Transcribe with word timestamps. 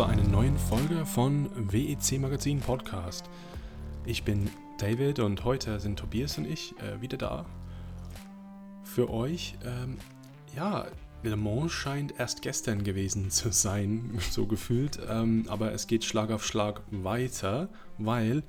zu 0.00 0.06
einer 0.06 0.26
neuen 0.28 0.56
Folge 0.56 1.04
von 1.04 1.50
WEC 1.70 2.18
Magazin 2.18 2.60
Podcast. 2.60 3.28
Ich 4.06 4.22
bin 4.22 4.48
David 4.78 5.18
und 5.18 5.44
heute 5.44 5.78
sind 5.78 5.98
Tobias 5.98 6.38
und 6.38 6.46
ich 6.46 6.72
äh, 6.78 7.02
wieder 7.02 7.18
da 7.18 7.44
für 8.82 9.10
euch. 9.10 9.58
Ähm, 9.62 9.98
ja, 10.56 10.86
Le 11.22 11.36
Mans 11.36 11.72
scheint 11.72 12.18
erst 12.18 12.40
gestern 12.40 12.82
gewesen 12.82 13.30
zu 13.30 13.52
sein, 13.52 14.18
so 14.30 14.46
gefühlt, 14.46 14.98
ähm, 15.06 15.44
aber 15.48 15.72
es 15.72 15.86
geht 15.86 16.06
Schlag 16.06 16.30
auf 16.30 16.46
Schlag 16.46 16.80
weiter, 16.90 17.68
weil 17.98 18.42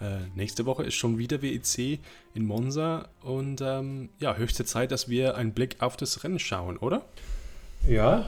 äh, 0.00 0.26
nächste 0.34 0.66
Woche 0.66 0.82
ist 0.82 0.94
schon 0.94 1.16
wieder 1.16 1.42
WEC 1.42 2.00
in 2.34 2.44
Monza 2.44 3.08
und 3.22 3.60
ähm, 3.60 4.08
ja, 4.18 4.34
höchste 4.34 4.64
Zeit, 4.64 4.90
dass 4.90 5.08
wir 5.08 5.36
einen 5.36 5.52
Blick 5.54 5.76
auf 5.78 5.96
das 5.96 6.24
Rennen 6.24 6.40
schauen, 6.40 6.76
oder? 6.76 7.04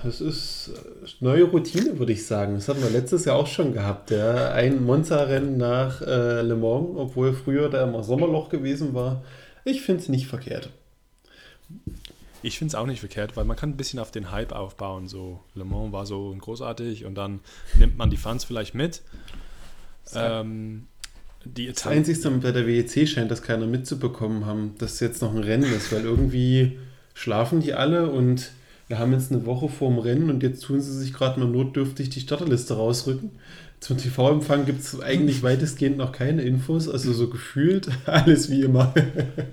Es 0.05 0.21
ist 0.21 0.73
neue 1.21 1.45
Routine, 1.45 1.99
würde 1.99 2.13
ich 2.13 2.27
sagen. 2.27 2.55
Das 2.55 2.69
hatten 2.69 2.83
wir 2.83 2.91
letztes 2.91 3.27
Jahr 3.27 3.37
auch 3.37 3.47
schon 3.47 3.73
gehabt. 3.73 4.11
Ja. 4.11 4.53
Ein 4.53 4.85
Monza-Rennen 4.85 5.59
nach 5.59 6.01
äh, 6.01 6.41
Le 6.41 6.57
Mans, 6.57 6.97
obwohl 6.97 7.35
früher 7.35 7.69
da 7.69 7.85
immer 7.85 8.03
Sommerloch 8.03 8.49
gewesen 8.49 8.95
war. 8.95 9.23
Ich 9.65 9.83
finde 9.83 10.03
es 10.03 10.09
nicht 10.09 10.27
verkehrt. 10.27 10.71
Ich 12.43 12.59
finde 12.59 12.71
es 12.71 12.75
auch 12.75 12.87
nicht 12.87 13.01
verkehrt, 13.01 13.37
weil 13.37 13.45
man 13.45 13.57
kann 13.57 13.71
ein 13.71 13.77
bisschen 13.77 13.99
auf 13.99 14.11
den 14.11 14.31
Hype 14.31 14.53
aufbauen. 14.53 15.09
So, 15.09 15.41
Le 15.55 15.65
Mans 15.65 15.93
war 15.93 16.07
so 16.07 16.35
großartig 16.39 17.05
und 17.05 17.15
dann 17.15 17.41
nimmt 17.79 17.99
man 17.99 18.09
die 18.09 18.17
Fans 18.17 18.45
vielleicht 18.45 18.75
mit. 18.75 19.03
Ähm, 20.15 20.87
die 21.45 21.69
das 21.69 21.87
Einzige 21.87 22.31
bei 22.31 22.53
der 22.53 22.67
WEC 22.67 23.07
scheint 23.07 23.31
das 23.31 23.43
keiner 23.43 23.67
mitzubekommen 23.67 24.47
haben, 24.47 24.75
dass 24.79 25.01
jetzt 25.01 25.21
noch 25.21 25.35
ein 25.35 25.43
Rennen 25.43 25.71
ist, 25.73 25.93
weil 25.93 26.05
irgendwie 26.05 26.79
schlafen 27.15 27.61
die 27.61 27.75
alle 27.75 28.11
und 28.11 28.53
wir 28.91 28.99
haben 28.99 29.13
jetzt 29.13 29.31
eine 29.31 29.47
Woche 29.47 29.69
vorm 29.69 30.01
Rennen 30.01 30.31
und 30.31 30.43
jetzt 30.43 30.65
tun 30.65 30.81
sie 30.81 30.93
sich 30.93 31.13
gerade 31.13 31.39
mal 31.39 31.49
notdürftig 31.49 32.11
die 32.11 32.19
Starterliste 32.19 32.75
rausrücken. 32.75 33.31
Zum 33.79 33.97
TV-Empfang 33.97 34.67
gibt 34.67 34.81
es 34.81 35.01
eigentlich 35.01 35.43
weitestgehend 35.45 35.97
noch 35.97 36.11
keine 36.11 36.43
Infos, 36.43 36.89
also 36.89 37.13
so 37.13 37.31
gefühlt 37.31 37.89
alles 38.07 38.51
wie 38.51 38.63
immer. 38.63 38.93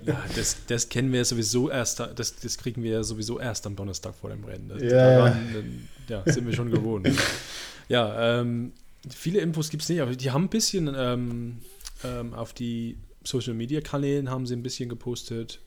ja, 0.04 0.20
das, 0.34 0.56
das 0.66 0.88
kennen 0.88 1.12
wir 1.12 1.18
ja 1.18 1.24
sowieso 1.24 1.70
erst, 1.70 2.00
das, 2.00 2.34
das 2.34 2.58
kriegen 2.58 2.82
wir 2.82 2.90
ja 2.90 3.02
sowieso 3.04 3.38
erst 3.38 3.64
am 3.68 3.76
Donnerstag 3.76 4.16
vor 4.16 4.30
dem 4.30 4.42
Rennen. 4.42 4.70
Das, 4.70 4.82
ja. 4.82 5.18
Daran, 5.18 5.88
ja, 6.08 6.22
sind 6.26 6.44
wir 6.44 6.52
schon 6.52 6.72
gewohnt. 6.72 7.08
ja, 7.88 8.40
ähm, 8.40 8.72
viele 9.08 9.38
Infos 9.38 9.70
gibt 9.70 9.84
es 9.84 9.88
nicht, 9.88 10.00
aber 10.00 10.16
die 10.16 10.32
haben 10.32 10.46
ein 10.46 10.50
bisschen 10.50 10.92
ähm, 10.96 11.58
ähm, 12.02 12.34
auf 12.34 12.54
die 12.54 12.96
Social 13.22 13.54
Media 13.54 13.82
Kanälen 13.82 14.30
haben 14.30 14.46
sie 14.46 14.56
ein 14.56 14.64
bisschen 14.64 14.88
gepostet. 14.88 15.60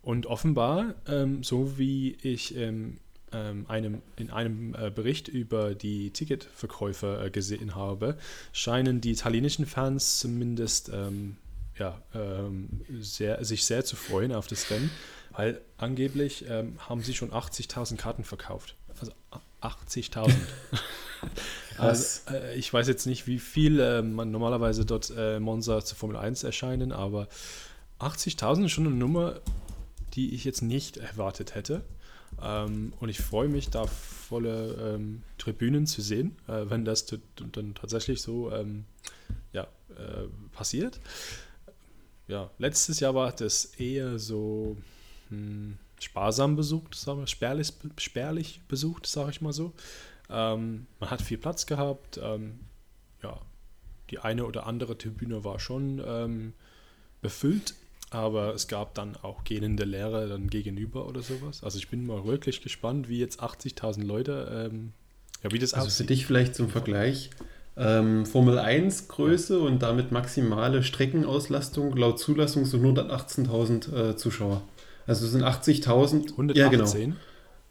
Und 0.00 0.24
offenbar, 0.24 0.94
ähm, 1.06 1.42
so 1.42 1.76
wie 1.76 2.16
ich 2.22 2.56
ähm, 2.56 2.96
ähm, 2.96 2.98
einem, 3.32 4.02
in 4.16 4.30
einem 4.30 4.74
äh, 4.74 4.90
Bericht 4.90 5.28
über 5.28 5.74
die 5.74 6.10
Ticketverkäufe 6.10 7.24
äh, 7.26 7.30
gesehen 7.30 7.74
habe, 7.74 8.16
scheinen 8.52 9.00
die 9.00 9.12
italienischen 9.12 9.66
Fans 9.66 10.18
zumindest 10.18 10.90
ähm, 10.92 11.36
ja, 11.78 12.00
ähm, 12.14 12.82
sehr, 13.00 13.44
sich 13.44 13.64
sehr 13.64 13.84
zu 13.84 13.96
freuen 13.96 14.32
auf 14.32 14.46
das 14.46 14.70
Rennen, 14.70 14.90
weil 15.32 15.60
angeblich 15.78 16.44
ähm, 16.48 16.76
haben 16.88 17.02
sie 17.02 17.14
schon 17.14 17.30
80.000 17.30 17.96
Karten 17.96 18.24
verkauft. 18.24 18.76
Also 19.00 19.12
80.000. 19.62 20.32
also, 21.78 22.30
äh, 22.32 22.56
ich 22.56 22.72
weiß 22.72 22.86
jetzt 22.88 23.06
nicht, 23.06 23.26
wie 23.26 23.38
viel 23.38 23.80
äh, 23.80 24.02
man 24.02 24.30
normalerweise 24.30 24.84
dort 24.84 25.12
äh, 25.16 25.40
Monza 25.40 25.84
zur 25.84 25.96
Formel 25.96 26.16
1 26.16 26.44
erscheinen, 26.44 26.92
aber 26.92 27.28
80.000 27.98 28.66
ist 28.66 28.72
schon 28.72 28.86
eine 28.86 28.94
Nummer, 28.94 29.40
die 30.14 30.34
ich 30.34 30.44
jetzt 30.44 30.62
nicht 30.62 30.96
erwartet 30.96 31.54
hätte. 31.54 31.82
Ähm, 32.42 32.92
und 33.00 33.08
ich 33.08 33.20
freue 33.20 33.48
mich, 33.48 33.70
da 33.70 33.86
volle 33.86 34.94
ähm, 34.94 35.22
Tribünen 35.38 35.86
zu 35.86 36.02
sehen, 36.02 36.36
äh, 36.48 36.64
wenn 36.68 36.84
das 36.84 37.06
dann 37.06 37.74
tatsächlich 37.74 38.22
so 38.22 38.52
ähm, 38.52 38.84
ja, 39.52 39.64
äh, 39.90 40.26
passiert. 40.52 41.00
Ja, 42.28 42.50
letztes 42.58 43.00
Jahr 43.00 43.14
war 43.14 43.32
das 43.32 43.64
eher 43.76 44.18
so 44.18 44.76
hm, 45.28 45.78
sparsam 45.98 46.56
besucht, 46.56 46.94
sagen 46.94 47.20
wir, 47.20 47.26
spärlich, 47.26 47.72
spärlich 47.98 48.60
besucht, 48.68 49.06
sage 49.06 49.30
ich 49.30 49.40
mal 49.40 49.52
so. 49.52 49.72
Ähm, 50.28 50.86
man 51.00 51.10
hat 51.10 51.22
viel 51.22 51.38
Platz 51.38 51.66
gehabt. 51.66 52.20
Ähm, 52.22 52.60
ja, 53.22 53.38
die 54.10 54.18
eine 54.18 54.44
oder 54.46 54.66
andere 54.66 54.96
Tribüne 54.96 55.44
war 55.44 55.58
schon 55.58 56.02
ähm, 56.04 56.52
befüllt 57.20 57.74
aber 58.10 58.54
es 58.54 58.66
gab 58.66 58.94
dann 58.94 59.16
auch 59.22 59.44
gähnende 59.44 59.84
Lehrer 59.84 60.26
dann 60.26 60.48
gegenüber 60.48 61.06
oder 61.06 61.22
sowas. 61.22 61.62
Also 61.62 61.78
ich 61.78 61.88
bin 61.88 62.06
mal 62.06 62.24
wirklich 62.24 62.60
gespannt, 62.60 63.08
wie 63.08 63.20
jetzt 63.20 63.40
80.000 63.40 64.04
Leute, 64.04 64.68
ähm, 64.72 64.92
ja, 65.42 65.52
wie 65.52 65.58
das 65.58 65.74
also 65.74 65.86
aussieht. 65.86 66.06
für 66.06 66.12
dich 66.12 66.26
vielleicht 66.26 66.56
zum 66.56 66.68
Vergleich, 66.68 67.30
ähm, 67.76 68.26
Formel 68.26 68.58
1 68.58 69.08
Größe 69.08 69.58
ja. 69.58 69.64
und 69.64 69.80
damit 69.82 70.10
maximale 70.10 70.82
Streckenauslastung 70.82 71.96
laut 71.96 72.18
Zulassung 72.18 72.66
sind 72.66 72.84
118.000 72.84 74.10
äh, 74.10 74.16
Zuschauer. 74.16 74.62
Also 75.06 75.26
sind 75.26 75.44
80.000. 75.44 76.32
118? 76.32 76.56
Ja, 76.56 76.68
genau. 76.68 77.16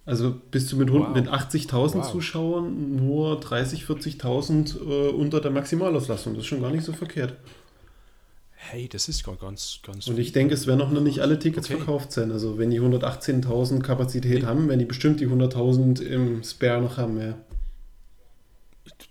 Also 0.05 0.35
bist 0.49 0.71
du 0.71 0.77
mit, 0.77 0.91
wow. 0.91 1.09
mit 1.13 1.27
80.000 1.27 1.95
wow. 1.95 2.11
Zuschauern 2.11 2.95
nur 2.95 3.39
30.000, 3.41 3.85
40.000 4.21 4.79
äh, 4.79 5.09
unter 5.09 5.41
der 5.41 5.51
Maximalauslastung. 5.51 6.33
Das 6.33 6.43
ist 6.43 6.47
schon 6.47 6.61
gar 6.61 6.71
nicht 6.71 6.85
so 6.85 6.93
verkehrt 6.93 7.35
hey, 8.69 8.87
das 8.87 9.09
ist 9.09 9.23
ganz, 9.23 9.79
ganz. 9.83 10.07
Und 10.07 10.19
ich 10.19 10.31
denke, 10.31 10.53
es 10.53 10.67
werden 10.67 10.79
noch 10.79 11.01
nicht 11.01 11.19
alle 11.19 11.39
Tickets 11.39 11.67
okay. 11.67 11.77
verkauft 11.77 12.11
sein. 12.11 12.31
Also, 12.31 12.57
wenn 12.57 12.69
die 12.69 12.79
118.000 12.79 13.81
Kapazität 13.81 14.41
nee. 14.41 14.45
haben, 14.45 14.67
werden 14.67 14.79
die 14.79 14.85
bestimmt 14.85 15.19
die 15.19 15.27
100.000 15.27 16.01
im 16.01 16.43
Spare 16.43 16.81
noch 16.81 16.97
haben, 16.97 17.19
ja. 17.19 17.37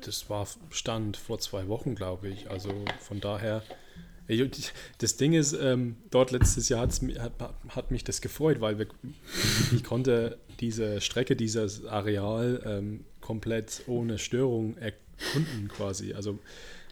Das 0.02 0.30
war 0.30 0.46
Stand 0.70 1.16
vor 1.16 1.38
zwei 1.40 1.66
Wochen, 1.68 1.94
glaube 1.94 2.28
ich. 2.28 2.50
Also 2.50 2.70
von 3.00 3.20
daher. 3.20 3.62
Das 4.98 5.16
Ding 5.16 5.32
ist, 5.32 5.54
ähm, 5.54 5.96
dort 6.10 6.32
letztes 6.32 6.68
Jahr 6.68 6.82
hat, 6.82 7.00
hat, 7.70 7.90
mich 7.90 8.04
das 8.04 8.20
gefreut, 8.20 8.60
weil 8.60 8.78
wir, 8.78 8.86
ich 9.72 9.82
konnte 9.82 10.38
diese 10.60 11.00
Strecke, 11.00 11.34
dieses 11.34 11.86
Areal 11.86 12.60
ähm, 12.66 13.04
komplett 13.22 13.84
ohne 13.86 14.18
Störung 14.18 14.76
erkunden 14.76 15.68
quasi. 15.68 16.12
Also 16.12 16.38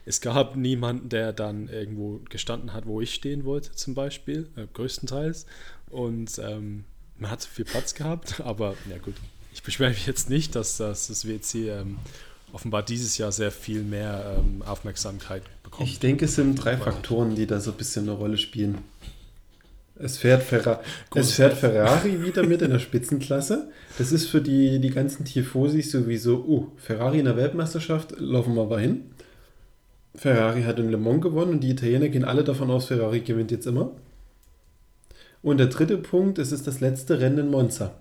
es 0.06 0.20
gab 0.20 0.54
niemanden, 0.56 1.08
der 1.08 1.32
dann 1.32 1.68
irgendwo 1.68 2.20
gestanden 2.30 2.72
hat, 2.72 2.86
wo 2.86 3.00
ich 3.00 3.12
stehen 3.12 3.44
wollte, 3.44 3.72
zum 3.72 3.94
Beispiel, 3.94 4.48
äh, 4.56 4.66
größtenteils. 4.72 5.46
Und 5.90 6.38
ähm, 6.38 6.84
man 7.18 7.30
hat 7.30 7.44
viel 7.44 7.64
Platz 7.64 7.94
gehabt, 7.94 8.40
aber 8.44 8.74
ja 8.88 8.98
gut, 8.98 9.14
ich 9.52 9.62
beschwere 9.62 9.90
mich 9.90 10.06
jetzt 10.06 10.30
nicht, 10.30 10.54
dass, 10.54 10.76
dass 10.76 11.08
das 11.08 11.26
WC 11.26 11.70
ähm, 11.70 11.98
offenbar 12.52 12.84
dieses 12.84 13.18
Jahr 13.18 13.32
sehr 13.32 13.50
viel 13.50 13.82
mehr 13.82 14.38
ähm, 14.38 14.62
Aufmerksamkeit 14.62 15.42
bekommt. 15.64 15.88
Ich 15.88 15.98
denke, 15.98 16.26
es 16.26 16.36
sind 16.36 16.54
drei 16.54 16.76
Faktoren, 16.76 17.34
die 17.34 17.46
da 17.46 17.58
so 17.58 17.72
ein 17.72 17.76
bisschen 17.76 18.04
eine 18.04 18.12
Rolle 18.12 18.38
spielen. 18.38 18.78
Es 19.98 20.18
fährt, 20.18 20.42
Ferra 20.42 20.82
es 21.14 21.32
fährt 21.32 21.54
Ferrari 21.54 22.22
wieder 22.22 22.42
mit 22.42 22.60
in 22.60 22.70
der 22.70 22.78
Spitzenklasse. 22.78 23.70
Das 23.96 24.12
ist 24.12 24.28
für 24.28 24.42
die, 24.42 24.78
die 24.78 24.90
ganzen 24.90 25.24
Tifosis 25.24 25.90
sowieso, 25.90 26.44
oh, 26.46 26.72
Ferrari 26.76 27.18
in 27.18 27.24
der 27.24 27.36
Weltmeisterschaft, 27.36 28.12
laufen 28.20 28.54
wir 28.54 28.66
mal 28.66 28.80
hin. 28.80 29.06
Ferrari 30.16 30.62
hat 30.62 30.78
in 30.78 30.90
Le 30.90 30.96
Mans 30.96 31.22
gewonnen 31.22 31.52
und 31.52 31.60
die 31.60 31.70
Italiener 31.70 32.08
gehen 32.08 32.24
alle 32.24 32.44
davon 32.44 32.70
aus, 32.70 32.86
Ferrari 32.86 33.20
gewinnt 33.20 33.50
jetzt 33.50 33.66
immer. 33.66 33.92
Und 35.42 35.58
der 35.58 35.66
dritte 35.66 35.98
Punkt, 35.98 36.38
es 36.38 36.52
ist 36.52 36.66
das 36.66 36.80
letzte 36.80 37.20
Rennen 37.20 37.38
in 37.38 37.50
Monza. 37.50 37.94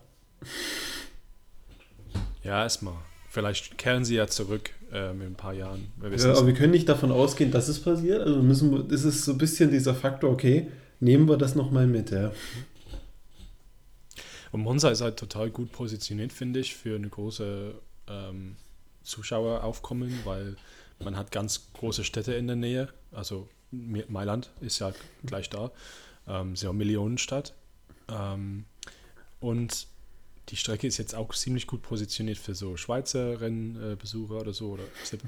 Ja, 2.43 2.63
erstmal. 2.63 2.95
Vielleicht 3.29 3.77
kehren 3.77 4.05
sie 4.05 4.15
ja 4.15 4.27
zurück 4.27 4.71
ähm, 4.93 5.21
in 5.21 5.27
ein 5.27 5.35
paar 5.35 5.53
Jahren. 5.53 5.91
Ja, 6.01 6.31
aber 6.31 6.47
wir 6.47 6.53
können 6.53 6.71
nicht 6.71 6.87
davon 6.87 7.11
ausgehen, 7.11 7.51
dass 7.51 7.67
es 7.67 7.81
passiert. 7.81 8.21
Also 8.21 8.41
müssen 8.41 8.87
das 8.87 9.03
ist 9.03 9.25
so 9.25 9.33
ein 9.33 9.37
bisschen 9.37 9.71
dieser 9.71 9.93
Faktor, 9.93 10.31
okay, 10.31 10.71
nehmen 10.99 11.27
wir 11.27 11.37
das 11.37 11.55
nochmal 11.55 11.85
mit, 11.85 12.11
ja. 12.11 12.31
Und 14.51 14.61
Monza 14.61 14.89
ist 14.89 15.01
halt 15.01 15.17
total 15.17 15.49
gut 15.49 15.71
positioniert, 15.73 16.31
finde 16.31 16.61
ich, 16.61 16.75
für 16.75 16.95
eine 16.95 17.09
große 17.09 17.75
ähm, 18.07 18.55
Zuschaueraufkommen, 19.03 20.19
weil 20.23 20.55
man 20.99 21.17
hat 21.17 21.31
ganz 21.31 21.67
große 21.73 22.03
Städte 22.03 22.33
in 22.33 22.47
der 22.47 22.55
Nähe, 22.55 22.89
also 23.11 23.49
Mailand 23.71 24.51
ist 24.61 24.79
ja 24.79 24.93
gleich 25.25 25.49
da, 25.49 25.71
ähm, 26.27 26.53
ist 26.53 26.63
ja 26.63 26.69
eine 26.69 26.77
Millionenstadt. 26.77 27.53
Ähm, 28.07 28.65
und 29.39 29.87
die 30.49 30.57
Strecke 30.57 30.87
ist 30.87 30.97
jetzt 30.97 31.15
auch 31.15 31.33
ziemlich 31.33 31.67
gut 31.67 31.81
positioniert 31.81 32.37
für 32.37 32.53
so 32.53 32.77
Schweizer 32.77 33.41
Rennbesucher 33.41 34.35
oder 34.35 34.53
so, 34.53 34.71
oder 34.71 34.83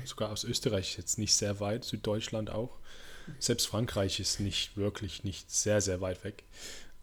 sogar 0.06 0.32
aus 0.32 0.44
Österreich 0.44 0.98
jetzt 0.98 1.18
nicht 1.18 1.34
sehr 1.34 1.60
weit, 1.60 1.84
Süddeutschland 1.84 2.50
auch. 2.50 2.80
Selbst 3.40 3.68
Frankreich 3.68 4.20
ist 4.20 4.40
nicht 4.40 4.78
wirklich 4.78 5.24
nicht 5.24 5.52
sehr, 5.52 5.82
sehr 5.82 6.02
weit 6.02 6.24
weg. 6.24 6.44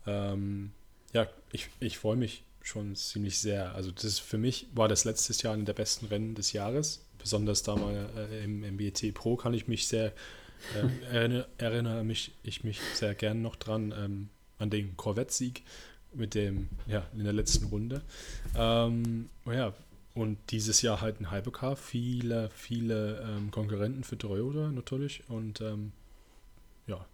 Ähm, 0.07 0.73
ja, 1.13 1.29
ich, 1.53 1.69
ich 1.81 1.99
freue 1.99 2.17
mich 2.17 2.45
schon 2.63 2.97
ziemlich 2.97 3.39
sehr. 3.39 3.75
Also 3.75 3.91
das 3.91 4.19
für 4.19 4.39
mich 4.39 4.69
war 4.75 4.89
das 4.89 5.05
letztes 5.05 5.43
Jahr 5.43 5.53
eine 5.53 5.65
der 5.65 5.75
besten 5.75 6.07
Rennen 6.07 6.35
des 6.35 6.53
Jahres 6.53 7.04
besonders 7.25 7.63
da 7.63 7.75
mal 7.75 8.11
äh, 8.17 8.45
im, 8.45 8.63
im 8.63 8.77
BT 8.77 9.15
Pro 9.15 9.37
kann 9.37 9.55
ich 9.55 9.67
mich 9.67 9.89
sehr 9.89 10.13
äh, 10.75 11.15
erinnere, 11.15 11.47
erinnere, 11.57 12.05
mich 12.05 12.33
ich 12.43 12.65
mich 12.65 12.81
sehr 12.93 13.15
gern 13.15 13.41
noch 13.41 13.57
dran 13.57 13.95
ähm, 13.99 14.29
an 14.59 14.69
den 14.69 14.95
Corvette-Sieg 14.97 15.63
mit 16.13 16.35
dem 16.35 16.69
ja 16.87 17.07
in 17.17 17.25
der 17.25 17.33
letzten 17.33 17.67
Runde. 17.67 18.03
Ähm, 18.55 19.31
ja, 19.47 19.73
und 20.15 20.37
dieses 20.51 20.83
Jahr 20.83 21.01
halt 21.01 21.21
ein 21.21 21.33
Hypercar, 21.33 21.77
viele, 21.77 22.51
viele 22.51 23.27
ähm, 23.27 23.51
Konkurrenten 23.51 24.05
für 24.05 24.19
Toyota 24.19 24.71
natürlich 24.71 25.25
und 25.29 25.63
ähm, 25.63 25.93
ja, 26.87 27.05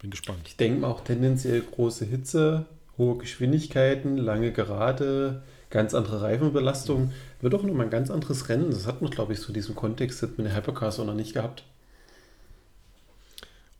bin 0.00 0.10
gespannt. 0.10 0.40
Ich 0.46 0.56
denke 0.56 0.86
auch 0.86 1.04
tendenziell 1.04 1.62
große 1.62 2.04
Hitze, 2.04 2.66
hohe 2.98 3.16
Geschwindigkeiten, 3.16 4.18
lange 4.18 4.52
Gerade, 4.52 5.44
ganz 5.72 5.94
andere 5.94 6.22
Reifenbelastung. 6.22 7.10
Wird 7.40 7.54
auch 7.54 7.64
nochmal 7.64 7.86
ein 7.86 7.90
ganz 7.90 8.10
anderes 8.10 8.48
Rennen. 8.48 8.70
Das 8.70 8.86
hat 8.86 9.02
man, 9.02 9.10
glaube 9.10 9.32
ich, 9.32 9.40
so 9.40 9.52
diesen 9.52 9.74
Kontext 9.74 10.22
mit 10.22 10.38
den 10.38 10.54
Hypercars 10.54 11.00
auch 11.00 11.06
noch 11.06 11.14
nicht 11.14 11.32
gehabt. 11.32 11.64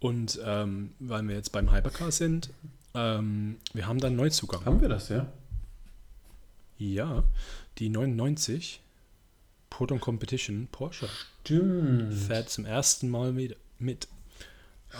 Und 0.00 0.40
ähm, 0.44 0.90
weil 0.98 1.22
wir 1.22 1.36
jetzt 1.36 1.52
beim 1.52 1.72
Hypercar 1.72 2.10
sind, 2.10 2.50
ähm, 2.94 3.58
wir 3.72 3.86
haben 3.86 4.00
da 4.00 4.08
einen 4.08 4.16
Neuzugang. 4.16 4.64
Haben 4.64 4.80
wir 4.80 4.88
das, 4.88 5.08
ja? 5.08 5.26
Ja, 6.78 7.22
die 7.78 7.88
99 7.88 8.80
Proton 9.70 10.00
Competition 10.00 10.66
Porsche 10.72 11.08
Stimmt. 11.42 12.12
fährt 12.14 12.50
zum 12.50 12.64
ersten 12.66 13.08
Mal 13.08 13.32
mit. 13.32 13.56
mit. 13.78 14.08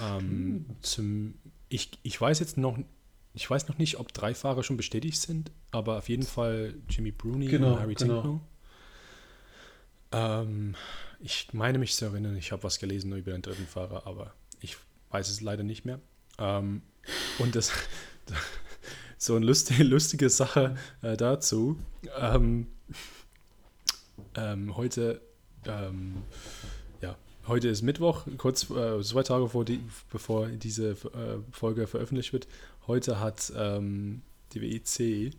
Ähm, 0.01 0.67
zum, 0.81 1.35
ich, 1.69 1.91
ich 2.03 2.21
weiß 2.21 2.39
jetzt 2.39 2.57
noch, 2.57 2.79
ich 3.35 3.49
weiß 3.49 3.69
noch 3.69 3.79
nicht, 3.79 3.99
ob 3.99 4.13
drei 4.13 4.35
Fahrer 4.35 4.63
schon 4.63 4.77
bestätigt 4.77 5.21
sind, 5.21 5.51
aber 5.71 5.99
auf 5.99 6.09
jeden 6.09 6.25
Fall 6.25 6.75
Jimmy 6.89 7.13
Bruni 7.13 7.47
Genau, 7.47 7.73
und 7.75 7.81
Harry 7.81 7.95
genau. 7.95 8.41
Ähm, 10.13 10.75
ich 11.21 11.49
meine 11.53 11.79
mich 11.79 11.95
zu 11.95 12.05
erinnern, 12.05 12.37
ich 12.37 12.53
habe 12.53 12.63
was 12.65 12.79
gelesen 12.79 13.17
über 13.17 13.33
den 13.33 13.43
dritten 13.43 13.67
Fahrer, 13.67 14.07
aber 14.07 14.35
ich 14.61 14.77
weiß 15.11 15.29
es 15.31 15.41
leider 15.41 15.63
nicht 15.63 15.85
mehr. 15.85 16.01
Ähm, 16.39 16.83
und 17.39 17.55
das 17.55 17.73
so 19.19 19.37
eine 19.37 19.47
lustige, 19.47 19.85
lustige 19.85 20.29
Sache 20.29 20.77
äh, 21.01 21.17
dazu. 21.17 21.79
Ähm, 22.19 22.67
ähm, 24.35 24.77
heute, 24.77 25.21
ähm, 25.67 26.23
heute 27.47 27.69
ist 27.69 27.83
Mittwoch, 27.83 28.27
kurz 28.39 28.71
äh, 28.71 29.03
zwei 29.03 29.23
Tage 29.23 29.49
vor 29.49 29.65
die, 29.65 29.81
bevor 30.11 30.47
diese 30.47 30.91
äh, 30.91 31.39
Folge 31.51 31.87
veröffentlicht 31.87 32.33
wird. 32.33 32.47
Heute 32.87 33.21
hat 33.21 33.53
ähm, 33.57 34.23
die 34.53 34.61
WEC 34.61 35.33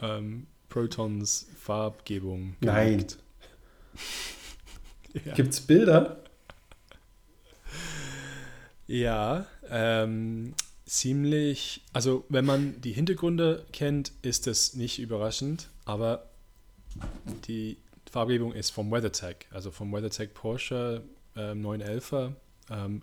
ähm, 0.00 0.46
Protons 0.68 1.46
Farbgebung 1.58 2.56
Nein. 2.60 2.90
gelegt. 2.90 3.18
ja. 5.24 5.34
Gibt 5.34 5.52
es 5.52 5.60
Bilder? 5.60 6.22
Ja, 8.86 9.46
ähm, 9.68 10.54
ziemlich, 10.84 11.82
also 11.92 12.24
wenn 12.28 12.44
man 12.44 12.80
die 12.80 12.92
Hintergründe 12.92 13.64
kennt, 13.72 14.12
ist 14.22 14.46
es 14.46 14.74
nicht 14.74 14.98
überraschend, 14.98 15.68
aber 15.84 16.28
die 17.46 17.76
Farbgebung 18.10 18.52
ist 18.52 18.70
vom 18.70 18.90
WeatherTech, 18.90 19.46
also 19.52 19.70
vom 19.70 19.92
WeatherTech 19.92 20.34
Porsche 20.34 21.02
ähm, 21.36 21.64
911er. 21.64 22.32
Ähm, 22.70 23.02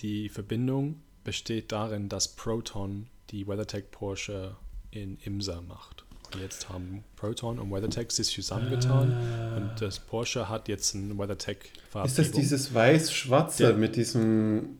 die 0.00 0.28
Verbindung 0.28 1.00
besteht 1.24 1.72
darin, 1.72 2.08
dass 2.08 2.28
Proton 2.28 3.06
die 3.30 3.46
WeatherTech 3.46 3.90
Porsche 3.90 4.56
in 4.90 5.18
Imsa 5.24 5.60
macht. 5.62 6.04
Und 6.34 6.40
jetzt 6.42 6.68
haben 6.68 7.04
Proton 7.16 7.58
und 7.58 7.70
WeatherTech 7.70 8.10
sich 8.10 8.28
zusammengetan 8.32 9.12
und 9.56 9.70
das 9.80 10.00
Porsche 10.00 10.48
hat 10.48 10.68
jetzt 10.68 10.94
ein 10.94 11.18
WeatherTech. 11.18 11.58
Ist 12.04 12.18
das 12.18 12.30
dieses 12.32 12.74
weiß-schwarze 12.74 13.72
mit 13.74 13.96
diesem. 13.96 14.78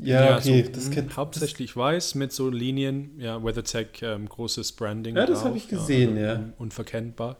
Ja, 0.00 0.36
okay, 0.38 0.68
das 0.72 0.86
mh, 0.88 0.94
kennt 0.94 1.16
hauptsächlich 1.16 1.76
weiß 1.76 2.14
mit 2.14 2.32
so 2.32 2.48
Linien, 2.50 3.18
ja, 3.18 3.42
WeatherTech, 3.42 4.00
ähm, 4.02 4.28
großes 4.28 4.72
Branding. 4.72 5.16
Ja, 5.16 5.26
das 5.26 5.44
habe 5.44 5.56
ich 5.56 5.68
gesehen, 5.68 6.16
ja. 6.16 6.34
un- 6.36 6.52
Unverkennbar. 6.58 7.36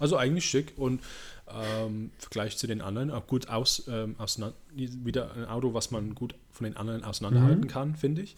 Also 0.00 0.16
eigentlich 0.16 0.46
schick 0.46 0.72
und 0.76 1.00
ähm, 1.48 2.10
im 2.14 2.20
Vergleich 2.20 2.56
zu 2.56 2.66
den 2.66 2.80
anderen 2.80 3.10
auch 3.10 3.26
gut 3.26 3.48
aus, 3.48 3.84
ähm, 3.88 4.14
auseinander, 4.18 4.56
wieder 4.74 5.32
ein 5.34 5.46
Auto, 5.46 5.74
was 5.74 5.90
man 5.90 6.14
gut 6.14 6.34
von 6.52 6.64
den 6.64 6.76
anderen 6.76 7.04
auseinanderhalten 7.04 7.62
Mhm. 7.64 7.68
kann, 7.68 7.96
finde 7.96 8.22
ich. 8.22 8.36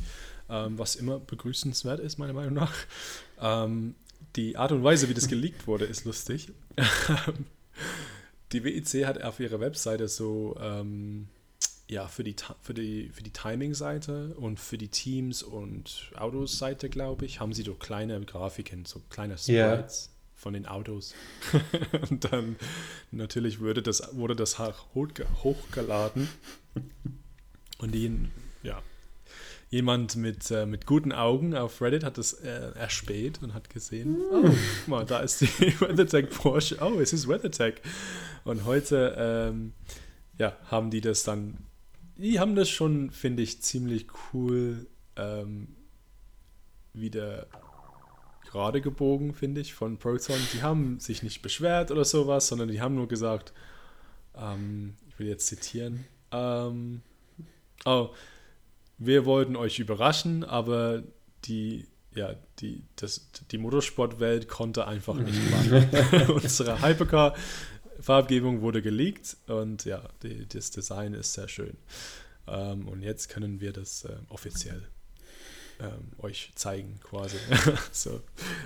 Ähm, 0.50 0.78
was 0.78 0.96
immer 0.96 1.18
begrüßenswert 1.18 2.00
ist, 2.00 2.18
meiner 2.18 2.32
Meinung 2.34 2.54
nach. 2.54 2.74
Ähm, 3.40 3.94
die 4.36 4.56
Art 4.56 4.72
und 4.72 4.82
Weise, 4.84 5.08
wie 5.08 5.14
das 5.14 5.28
geleakt 5.28 5.66
wurde, 5.66 5.84
ist 5.84 6.04
lustig. 6.04 6.52
die 8.52 8.64
WEC 8.64 9.06
hat 9.06 9.22
auf 9.22 9.40
ihrer 9.40 9.60
Webseite 9.60 10.08
so 10.08 10.56
ähm, 10.60 11.28
ja, 11.88 12.06
für 12.08 12.24
die, 12.24 12.36
für 12.62 12.74
die, 12.74 13.10
für 13.12 13.22
die 13.22 13.30
Timing-Seite 13.32 14.34
und 14.36 14.58
für 14.58 14.78
die 14.78 14.88
Teams- 14.88 15.42
und 15.42 16.10
Autos-Seite, 16.16 16.88
glaube 16.88 17.26
ich, 17.26 17.40
haben 17.40 17.52
sie 17.52 17.62
so 17.62 17.74
kleine 17.74 18.20
Grafiken, 18.22 18.84
so 18.84 19.02
kleine. 19.10 19.36
Sprites 19.36 20.11
von 20.42 20.54
den 20.54 20.66
Autos. 20.66 21.14
und 22.10 22.24
dann 22.32 22.56
natürlich 23.12 23.60
wurde 23.60 23.80
das, 23.80 24.16
wurde 24.16 24.34
das 24.34 24.58
hoch- 24.58 24.86
hochge- 24.94 25.26
hochgeladen. 25.44 26.28
Und 27.78 27.92
die, 27.94 28.10
ja, 28.64 28.82
jemand 29.70 30.16
mit, 30.16 30.50
äh, 30.50 30.66
mit 30.66 30.84
guten 30.84 31.12
Augen 31.12 31.54
auf 31.54 31.80
Reddit 31.80 32.02
hat 32.02 32.18
das 32.18 32.32
äh, 32.34 32.72
erspäht 32.74 33.40
und 33.42 33.54
hat 33.54 33.70
gesehen, 33.70 34.18
oh, 34.32 34.42
guck 34.42 34.88
mal, 34.88 35.06
da 35.06 35.20
ist 35.20 35.40
die 35.42 35.46
WeatherTech 35.80 36.28
Porsche. 36.30 36.78
Oh, 36.80 36.98
es 37.00 37.12
ist 37.12 37.28
WeatherTech. 37.28 37.74
Und 38.44 38.64
heute 38.64 39.14
ähm, 39.16 39.74
ja, 40.38 40.56
haben 40.66 40.90
die 40.90 41.00
das 41.00 41.22
dann, 41.22 41.58
die 42.16 42.40
haben 42.40 42.56
das 42.56 42.68
schon, 42.68 43.10
finde 43.12 43.44
ich, 43.44 43.62
ziemlich 43.62 44.06
cool 44.32 44.88
ähm, 45.14 45.68
wieder 46.94 47.46
gerade 48.44 48.80
gebogen, 48.80 49.34
finde 49.34 49.60
ich, 49.60 49.74
von 49.74 49.98
Proton. 49.98 50.38
Die 50.52 50.62
haben 50.62 51.00
sich 51.00 51.22
nicht 51.22 51.42
beschwert 51.42 51.90
oder 51.90 52.04
sowas, 52.04 52.48
sondern 52.48 52.68
die 52.68 52.80
haben 52.80 52.94
nur 52.94 53.08
gesagt, 53.08 53.52
ähm, 54.36 54.94
ich 55.08 55.18
will 55.18 55.28
jetzt 55.28 55.46
zitieren, 55.46 56.04
ähm, 56.30 57.02
oh, 57.84 58.10
wir 58.98 59.24
wollten 59.24 59.56
euch 59.56 59.78
überraschen, 59.78 60.44
aber 60.44 61.02
die, 61.44 61.86
ja, 62.14 62.34
die, 62.60 62.84
das, 62.96 63.28
die 63.50 63.58
Motorsportwelt 63.58 64.48
konnte 64.48 64.86
einfach 64.86 65.14
nicht 65.14 65.38
warten. 65.52 66.32
Unsere 66.32 66.80
Hypercar-Farbgebung 66.82 68.60
wurde 68.60 68.82
geleakt 68.82 69.36
und 69.46 69.84
ja, 69.84 70.02
die, 70.22 70.46
das 70.46 70.70
Design 70.70 71.14
ist 71.14 71.32
sehr 71.32 71.48
schön. 71.48 71.76
Ähm, 72.46 72.88
und 72.88 73.02
jetzt 73.02 73.28
können 73.28 73.60
wir 73.60 73.72
das 73.72 74.04
äh, 74.04 74.16
offiziell 74.28 74.88
ähm, 75.82 76.12
euch 76.18 76.52
zeigen, 76.54 77.00
quasi. 77.02 77.36
so. 77.92 78.20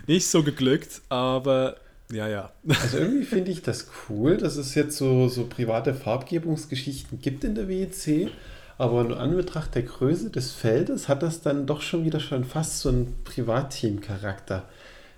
Nicht 0.07 0.27
so 0.27 0.43
geglückt, 0.43 1.03
aber 1.09 1.77
ja, 2.11 2.29
ja. 2.29 2.53
Also 2.69 2.99
irgendwie 2.99 3.25
finde 3.25 3.51
ich 3.51 3.63
das 3.63 3.89
cool, 4.09 4.37
dass 4.37 4.57
es 4.57 4.75
jetzt 4.75 4.97
so, 4.97 5.29
so 5.29 5.47
private 5.47 5.95
Farbgebungsgeschichten 5.95 7.21
gibt 7.21 7.45
in 7.45 7.55
der 7.55 7.69
WEC. 7.69 8.31
Aber 8.79 9.01
in 9.01 9.15
Anbetracht 9.15 9.75
der 9.75 9.83
Größe 9.83 10.31
des 10.31 10.53
Feldes 10.53 11.09
hat 11.09 11.23
das 11.23 11.41
dann 11.41 11.67
doch 11.67 11.81
schon 11.81 12.05
wieder 12.05 12.21
schon 12.21 12.45
fast 12.45 12.81
so 12.81 12.91
einen 12.91 13.17
Privatteam-Charakter. 13.25 14.69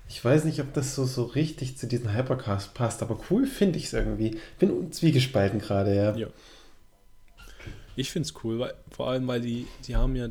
Ich 0.07 0.23
weiß 0.23 0.45
nicht, 0.45 0.59
ob 0.61 0.73
das 0.73 0.95
so, 0.95 1.05
so 1.05 1.23
richtig 1.25 1.77
zu 1.77 1.85
diesen 1.85 2.15
Hypercars 2.15 2.69
passt, 2.69 3.03
aber 3.03 3.19
cool 3.29 3.45
finde 3.45 3.77
ich 3.77 3.85
es 3.85 3.93
irgendwie. 3.93 4.39
Bin 4.57 4.91
zwiegespalten 4.91 5.59
gerade, 5.59 5.95
ja. 5.95 6.15
Ja. 6.15 6.27
Ich 7.95 8.11
finde 8.11 8.27
es 8.27 8.33
cool, 8.43 8.59
weil, 8.59 8.73
vor 8.89 9.09
allem, 9.09 9.27
weil 9.27 9.41
die, 9.41 9.67
die 9.85 9.95
haben 9.95 10.15
ja. 10.15 10.29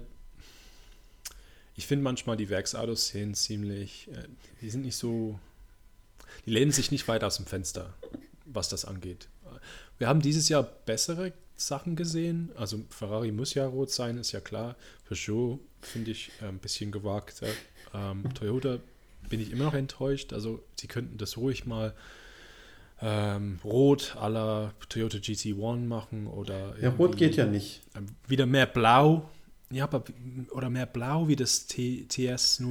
Ich 1.78 1.87
finde 1.87 2.02
manchmal 2.02 2.37
die 2.37 2.49
Werksautos 2.49 3.06
sehen 3.06 3.35
ziemlich. 3.35 4.08
Äh, 4.12 4.25
die 4.61 4.68
sind 4.68 4.85
nicht 4.85 4.97
so. 4.97 5.38
Die 6.44 6.50
lehnen 6.50 6.73
sich 6.73 6.90
nicht 6.90 7.06
weit 7.06 7.23
aus 7.23 7.37
dem 7.37 7.47
Fenster, 7.47 7.94
was 8.47 8.68
das 8.68 8.85
angeht. 8.85 9.28
Wir 9.97 10.08
haben 10.08 10.20
dieses 10.20 10.49
Jahr 10.49 10.64
bessere 10.64 11.32
Sachen 11.54 11.94
gesehen. 11.94 12.50
Also 12.56 12.80
Ferrari 12.90 13.30
muss 13.30 13.54
ja 13.54 13.64
rot 13.66 13.92
sein, 13.92 14.18
ist 14.18 14.32
ja 14.32 14.40
klar. 14.40 14.75
Peugeot 15.08 15.61
finde 15.80 16.11
ich 16.11 16.32
äh, 16.42 16.47
ein 16.47 16.58
bisschen 16.58 16.90
gewagt. 16.90 17.42
Ähm, 17.94 18.25
Toyota 18.35 18.78
bin 19.28 19.38
ich 19.40 19.52
immer 19.52 19.64
noch 19.64 19.75
enttäuscht. 19.75 20.32
Also 20.32 20.61
sie 20.80 20.88
könnten 20.88 21.16
das 21.16 21.37
ruhig 21.37 21.64
mal 21.64 21.94
ähm, 23.00 23.61
rot 23.62 24.16
la 24.20 24.75
Toyota 24.88 25.18
GT1 25.18 25.76
machen 25.87 26.26
oder 26.26 26.76
Ja, 26.80 26.90
rot 26.90 27.16
geht 27.16 27.37
ja 27.37 27.47
nicht. 27.47 27.82
wieder 28.26 28.47
mehr 28.47 28.66
blau. 28.66 29.30
Ja, 29.70 29.84
aber 29.84 30.02
oder 30.52 30.70
mehr 30.70 30.87
blau 30.87 31.28
wie 31.28 31.37
das 31.37 31.66
T 31.66 32.06
TS 32.08 32.62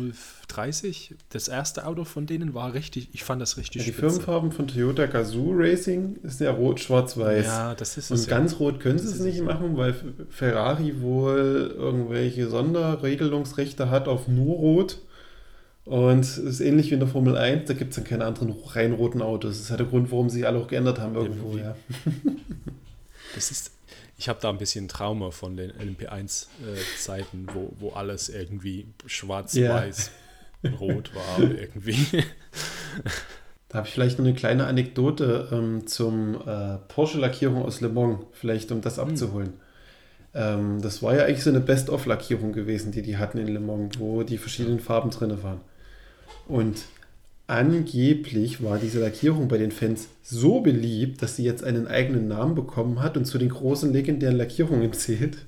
030. 0.48 1.13
Das 1.30 1.48
erste 1.48 1.86
Auto 1.86 2.06
von 2.06 2.25
denen 2.25 2.56
war 2.56 2.74
richtig, 2.74 3.10
ich 3.13 3.24
fand 3.24 3.39
das 3.39 3.58
richtig 3.58 3.82
Ja, 3.82 3.86
die 3.86 3.92
spitze. 3.94 4.10
Firmenfarben 4.10 4.51
von 4.51 4.68
Toyota 4.68 5.06
Gazoo 5.06 5.51
Racing 5.56 6.16
ist 6.24 6.39
ja 6.39 6.50
rot, 6.50 6.80
schwarz, 6.80 7.16
weiß. 7.16 7.46
Ja, 7.46 7.75
das 7.75 7.98
ist 7.98 8.10
Und 8.10 8.18
es. 8.18 8.25
ja. 8.25 8.32
ganz 8.38 8.60
rot 8.60 8.80
können 8.80 8.98
sie 8.98 9.08
es 9.10 9.20
nicht 9.20 9.42
machen, 9.44 9.77
weil 9.77 9.94
Ferrari 10.32 11.00
wohl 11.01 11.75
irgendwelche 11.77 12.50
Sonderregelungsrechte 12.50 13.92
hat 13.92 14.08
auf 14.08 14.27
nur 14.27 14.56
rot. 14.56 14.98
Und 15.86 16.22
es 16.22 16.38
ist 16.39 16.60
ähnlich 16.62 16.89
wie 16.89 16.96
in 16.96 17.00
der 17.00 17.08
Formel 17.08 17.38
1, 17.38 17.68
da 17.68 17.74
gibt 17.74 17.92
es 17.92 17.96
dann 17.96 18.06
keine 18.06 18.25
anderen 18.25 18.54
rein 18.66 18.92
roten 18.94 19.22
Autos. 19.22 19.51
Das 19.51 19.60
ist 19.62 19.70
ja 19.70 19.77
der 19.77 19.86
Grund, 19.86 20.12
warum 20.12 20.30
sie 20.30 20.46
alle 20.46 20.58
auch 20.58 20.68
geändert 20.68 21.00
haben 21.00 21.16
irgendwo. 21.16 21.56
Ja, 21.58 21.75
Das 23.36 23.51
ist, 23.51 23.72
ich 24.18 24.30
habe 24.30 24.40
da 24.42 24.50
ein 24.50 24.58
bisschen 24.58 24.88
Trauma 24.88 25.32
von 25.32 25.56
den 25.58 25.72
LMP1-Zeiten, 25.72 27.48
wo, 27.54 27.72
wo 27.80 27.90
alles 27.92 28.30
irgendwie 28.30 28.88
schwarz, 29.06 29.54
Ja. 29.54 29.76
weiß, 29.76 30.12
rot 30.80 31.12
war 31.16 31.40
irgendwie. 31.52 32.24
Da 33.70 33.80
habe 33.80 33.88
ich 33.88 33.94
vielleicht 33.94 34.18
noch 34.18 34.26
eine 34.26 34.34
kleine 34.34 34.66
Anekdote 34.66 35.50
ähm, 35.52 35.88
zum 35.88 36.36
äh, 36.48 36.78
Porsche-Lackierung 36.88 37.64
aus 37.64 37.82
Le 37.82 37.90
Mans, 37.90 38.20
vielleicht 38.32 38.72
um 38.72 38.82
das 38.82 38.98
abzuholen. 38.98 39.54
Ähm, 40.34 40.82
das 40.82 41.04
war 41.04 41.16
ja 41.16 41.26
eigentlich 41.26 41.44
so 41.44 41.50
eine 41.50 41.60
Best-of-Lackierung 41.60 42.54
gewesen, 42.54 42.92
die 42.92 43.02
die 43.02 43.18
hatten 43.18 43.38
in 43.38 43.48
Le 43.48 43.60
Mans, 43.60 44.00
wo 44.00 44.24
die 44.24 44.38
verschiedenen 44.38 44.80
Farben 44.80 45.10
drin 45.12 45.44
waren. 45.44 45.62
Und 46.48 46.86
angeblich 47.48 48.62
war 48.62 48.77
diese 48.77 49.00
Lackierung 49.00 49.48
bei 49.48 49.58
den 49.58 49.72
Fans 49.72 50.10
so 50.22 50.60
beliebt, 50.62 51.22
dass 51.22 51.38
sie 51.38 51.44
jetzt 51.44 51.63
einen 51.63 51.88
eigenen 51.88 52.27
Namen 52.27 52.56
bekommen 52.56 53.01
hat 53.01 53.18
und 53.18 53.25
zu 53.25 53.38
den 53.38 53.50
großen 53.50 53.92
legendären 53.92 54.38
Lackierungen 54.38 54.94
zählt. 54.94 55.46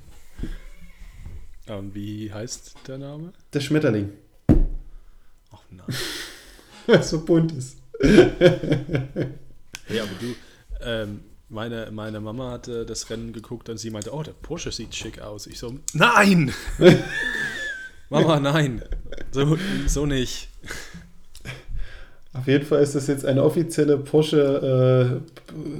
Und 1.67 1.93
wie 1.93 2.33
heißt 2.33 2.75
der 2.87 2.97
Name? 2.97 3.33
Der 3.53 3.59
Schmetterling. 3.59 4.13
Ach 5.51 5.63
nein. 5.69 5.85
Weil 6.87 7.03
so 7.03 7.23
bunt 7.23 7.51
ist. 7.51 7.77
Hey, 9.89 10.01
aber 10.01 10.11
du, 10.19 10.35
ähm, 10.83 11.21
meine, 11.49 11.89
meine 11.91 12.21
Mama 12.21 12.51
hatte 12.51 12.85
das 12.85 13.09
Rennen 13.09 13.33
geguckt 13.33 13.69
und 13.69 13.77
sie 13.77 13.89
meinte, 13.89 14.13
oh, 14.13 14.21
der 14.21 14.33
Porsche 14.33 14.71
sieht 14.71 14.93
schick 14.93 15.19
aus. 15.19 15.47
Ich 15.47 15.57
so, 15.57 15.79
nein! 15.93 16.53
Mama, 18.11 18.39
nein. 18.39 18.83
So, 19.31 19.57
so 19.87 20.05
nicht. 20.05 20.49
Auf 22.33 22.47
jeden 22.47 22.65
Fall 22.65 22.83
ist 22.83 22.93
das 22.93 23.07
jetzt 23.07 23.25
eine 23.25 23.43
offizielle 23.43 23.97
Porsche 23.97 25.23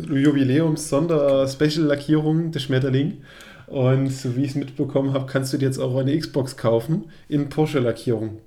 äh, 0.09 0.13
Jubiläums-Sonder-Special-Lackierung 0.13 2.51
des 2.51 2.63
Schmetterling. 2.63 3.21
Und 3.67 4.11
so 4.11 4.35
wie 4.35 4.45
ich 4.45 4.49
es 4.51 4.55
mitbekommen 4.55 5.13
habe, 5.13 5.27
kannst 5.27 5.53
du 5.53 5.57
dir 5.57 5.67
jetzt 5.67 5.77
auch 5.77 5.95
eine 5.95 6.17
Xbox 6.17 6.57
kaufen 6.57 7.11
in 7.27 7.49
Porsche-Lackierung. 7.49 8.39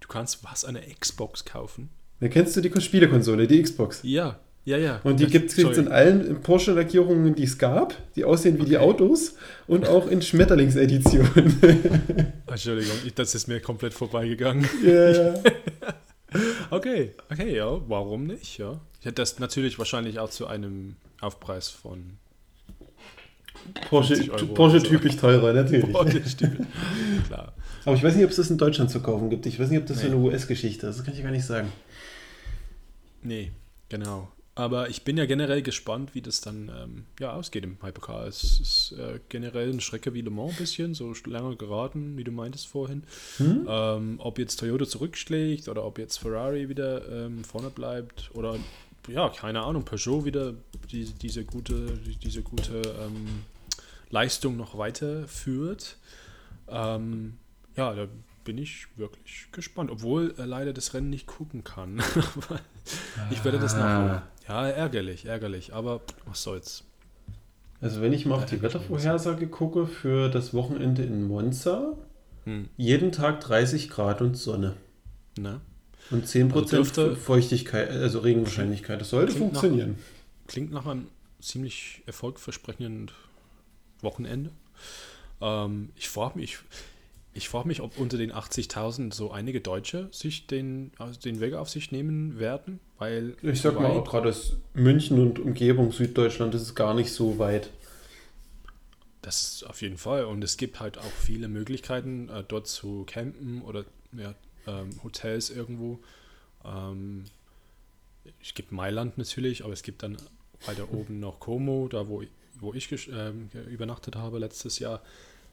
Du 0.00 0.08
kannst 0.08 0.44
was, 0.44 0.66
eine 0.66 0.80
Xbox 0.80 1.46
kaufen? 1.46 1.88
Da 2.20 2.28
kennst 2.28 2.54
du 2.56 2.60
die 2.60 2.78
Spielekonsole, 2.78 3.46
die 3.46 3.62
Xbox. 3.62 4.00
Ja, 4.02 4.38
ja, 4.66 4.76
ja. 4.76 5.00
Und 5.04 5.20
die 5.20 5.28
gibt 5.28 5.48
es 5.50 5.56
jetzt 5.56 5.78
in 5.78 5.88
allen 5.88 6.42
Porsche-Lackierungen, 6.42 7.34
die 7.34 7.44
es 7.44 7.56
gab, 7.56 7.94
die 8.14 8.24
aussehen 8.24 8.58
wie 8.58 8.66
die 8.66 8.76
Autos 8.76 9.36
und 9.66 9.88
auch 9.88 10.08
in 10.08 10.20
Schmetterlingseditionen. 10.20 11.58
Entschuldigung, 12.46 12.96
das 13.14 13.34
ist 13.34 13.48
mir 13.48 13.60
komplett 13.60 13.94
vorbeigegangen. 13.94 14.68
ja, 14.84 15.10
ja. 15.10 15.34
Okay, 16.70 17.12
okay, 17.30 17.56
ja, 17.56 17.80
warum 17.88 18.26
nicht, 18.26 18.58
ja. 18.58 18.80
Ich 19.00 19.06
hätte 19.06 19.16
das 19.22 19.38
natürlich 19.38 19.78
wahrscheinlich 19.78 20.18
auch 20.18 20.30
zu 20.30 20.46
einem 20.46 20.96
Aufpreis 21.20 21.68
von 21.68 22.18
Porsche, 23.88 24.14
50 24.16 24.30
Euro 24.32 24.46
Porsche 24.54 24.80
so. 24.80 24.86
typisch 24.86 25.16
teurer, 25.16 25.52
natürlich. 25.52 25.94
Stimmt. 26.30 26.66
Klar. 27.26 27.52
Aber 27.84 27.96
ich 27.96 28.02
weiß 28.02 28.14
nicht, 28.14 28.24
ob 28.24 28.30
es 28.30 28.36
das 28.36 28.50
in 28.50 28.58
Deutschland 28.58 28.90
zu 28.90 29.00
kaufen 29.00 29.30
gibt. 29.30 29.46
Ich 29.46 29.58
weiß 29.58 29.70
nicht, 29.70 29.80
ob 29.80 29.86
das 29.86 29.98
so 30.00 30.06
Nee. 30.06 30.12
eine 30.12 30.20
US-Geschichte 30.22 30.86
ist. 30.86 30.98
Das 30.98 31.04
kann 31.04 31.14
ich 31.14 31.22
gar 31.22 31.30
nicht 31.30 31.44
sagen. 31.44 31.72
Nee, 33.22 33.52
genau. 33.88 34.28
Aber 34.60 34.90
ich 34.90 35.04
bin 35.04 35.16
ja 35.16 35.24
generell 35.24 35.62
gespannt, 35.62 36.14
wie 36.14 36.20
das 36.20 36.42
dann 36.42 36.68
ähm, 36.68 37.04
ja, 37.18 37.32
ausgeht 37.32 37.64
im 37.64 37.78
Hypercar. 37.82 38.26
Es 38.26 38.60
ist 38.60 38.92
äh, 38.98 39.18
generell 39.30 39.70
eine 39.70 39.80
Strecke 39.80 40.12
wie 40.12 40.20
Le 40.20 40.28
Mans 40.30 40.52
ein 40.52 40.56
bisschen, 40.58 40.94
so 40.94 41.14
lange 41.26 41.56
geraten, 41.56 42.18
wie 42.18 42.24
du 42.24 42.30
meintest 42.30 42.66
vorhin. 42.66 43.04
Hm? 43.38 43.66
Ähm, 43.66 44.14
ob 44.18 44.38
jetzt 44.38 44.60
Toyota 44.60 44.86
zurückschlägt 44.86 45.68
oder 45.68 45.84
ob 45.84 45.98
jetzt 45.98 46.18
Ferrari 46.18 46.68
wieder 46.68 47.08
ähm, 47.26 47.42
vorne 47.42 47.70
bleibt 47.70 48.30
oder 48.34 48.56
ja, 49.08 49.30
keine 49.30 49.62
Ahnung, 49.62 49.84
Peugeot 49.86 50.26
wieder 50.26 50.52
die, 50.92 51.04
diese 51.06 51.44
gute, 51.44 51.96
die- 52.06 52.16
diese 52.16 52.42
gute 52.42 52.82
ähm, 52.82 53.44
Leistung 54.10 54.58
noch 54.58 54.76
weiterführt. 54.76 55.96
Ähm, 56.68 57.38
ja, 57.76 57.94
da 57.94 58.08
bin 58.44 58.58
ich 58.58 58.86
wirklich 58.96 59.48
gespannt, 59.52 59.90
obwohl 59.90 60.34
äh, 60.38 60.44
leider 60.44 60.72
das 60.72 60.94
Rennen 60.94 61.10
nicht 61.10 61.26
gucken 61.26 61.62
kann. 61.64 62.02
ich 63.30 63.44
werde 63.44 63.58
das 63.58 63.74
Ah. 63.74 63.78
nachholen. 63.78 64.22
Ja, 64.48 64.68
ärgerlich, 64.68 65.26
ärgerlich, 65.26 65.72
aber 65.74 66.00
was 66.26 66.42
soll's. 66.42 66.84
Also 67.80 68.00
wenn 68.02 68.12
ich 68.12 68.26
mal 68.26 68.34
auf 68.34 68.46
die 68.46 68.60
Wettervorhersage 68.62 69.46
gucke 69.48 69.86
für 69.86 70.28
das 70.28 70.52
Wochenende 70.54 71.02
in 71.02 71.26
Monza, 71.26 71.96
Hm, 72.44 72.68
jeden 72.78 73.12
Tag 73.12 73.40
30 73.40 73.90
Grad 73.90 74.22
und 74.22 74.34
Sonne. 74.36 74.76
ne? 75.38 75.60
Und 76.10 76.26
10% 76.26 76.52
Also 76.54 76.76
dürfte- 76.76 77.16
Feuchtigkeit, 77.16 77.90
also 77.90 78.20
Regenwahrscheinlichkeit. 78.20 79.00
Das 79.00 79.10
sollte 79.10 79.32
Klingt 79.34 79.52
nach- 79.52 79.60
funktionieren. 79.60 79.98
Klingt 80.48 80.72
nach 80.72 80.86
einem 80.86 81.06
ziemlich 81.40 82.02
erfolgversprechenden 82.06 83.10
Wochenende. 84.00 84.50
Ähm, 85.42 85.90
ich 85.96 86.08
frage 86.08 86.38
mich, 86.38 86.58
ich 87.32 87.48
frage 87.48 87.68
mich, 87.68 87.80
ob 87.80 87.96
unter 87.98 88.18
den 88.18 88.32
80.000 88.32 89.12
so 89.14 89.30
einige 89.30 89.60
Deutsche 89.60 90.08
sich 90.12 90.46
den, 90.46 90.90
also 90.98 91.18
den 91.20 91.40
Weg 91.40 91.54
auf 91.54 91.70
sich 91.70 91.92
nehmen 91.92 92.38
werden, 92.38 92.80
weil 92.98 93.36
Ich 93.42 93.60
sag 93.60 93.78
mal, 93.80 94.02
gerade 94.02 94.28
aus 94.30 94.56
München 94.74 95.18
und 95.20 95.38
Umgebung 95.38 95.92
Süddeutschland 95.92 96.54
ist 96.54 96.62
es 96.62 96.74
gar 96.74 96.94
nicht 96.94 97.12
so 97.12 97.38
weit. 97.38 97.70
Das 99.22 99.42
ist 99.42 99.64
auf 99.64 99.82
jeden 99.82 99.98
Fall. 99.98 100.24
Und 100.24 100.42
es 100.42 100.56
gibt 100.56 100.80
halt 100.80 100.98
auch 100.98 101.04
viele 101.04 101.48
Möglichkeiten, 101.48 102.28
äh, 102.30 102.42
dort 102.46 102.66
zu 102.66 103.04
campen 103.06 103.62
oder 103.62 103.84
ja, 104.16 104.34
ähm, 104.66 104.90
Hotels 105.04 105.50
irgendwo. 105.50 106.00
Ähm, 106.64 107.24
es 108.42 108.54
gibt 108.54 108.72
Mailand 108.72 109.18
natürlich, 109.18 109.62
aber 109.64 109.72
es 109.72 109.82
gibt 109.82 110.02
dann 110.02 110.16
weiter 110.66 110.92
oben 110.92 111.20
noch 111.20 111.38
Como, 111.40 111.88
da 111.88 112.08
wo, 112.08 112.22
wo 112.58 112.74
ich 112.74 112.88
ge- 112.88 113.08
übernachtet 113.70 114.16
habe 114.16 114.38
letztes 114.38 114.78
Jahr. 114.78 115.02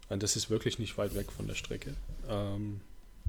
Und 0.09 0.23
das 0.23 0.35
ist 0.35 0.49
wirklich 0.49 0.79
nicht 0.79 0.97
weit 0.97 1.15
weg 1.15 1.31
von 1.31 1.47
der 1.47 1.55
Strecke. 1.55 1.93
Ähm, 2.29 2.79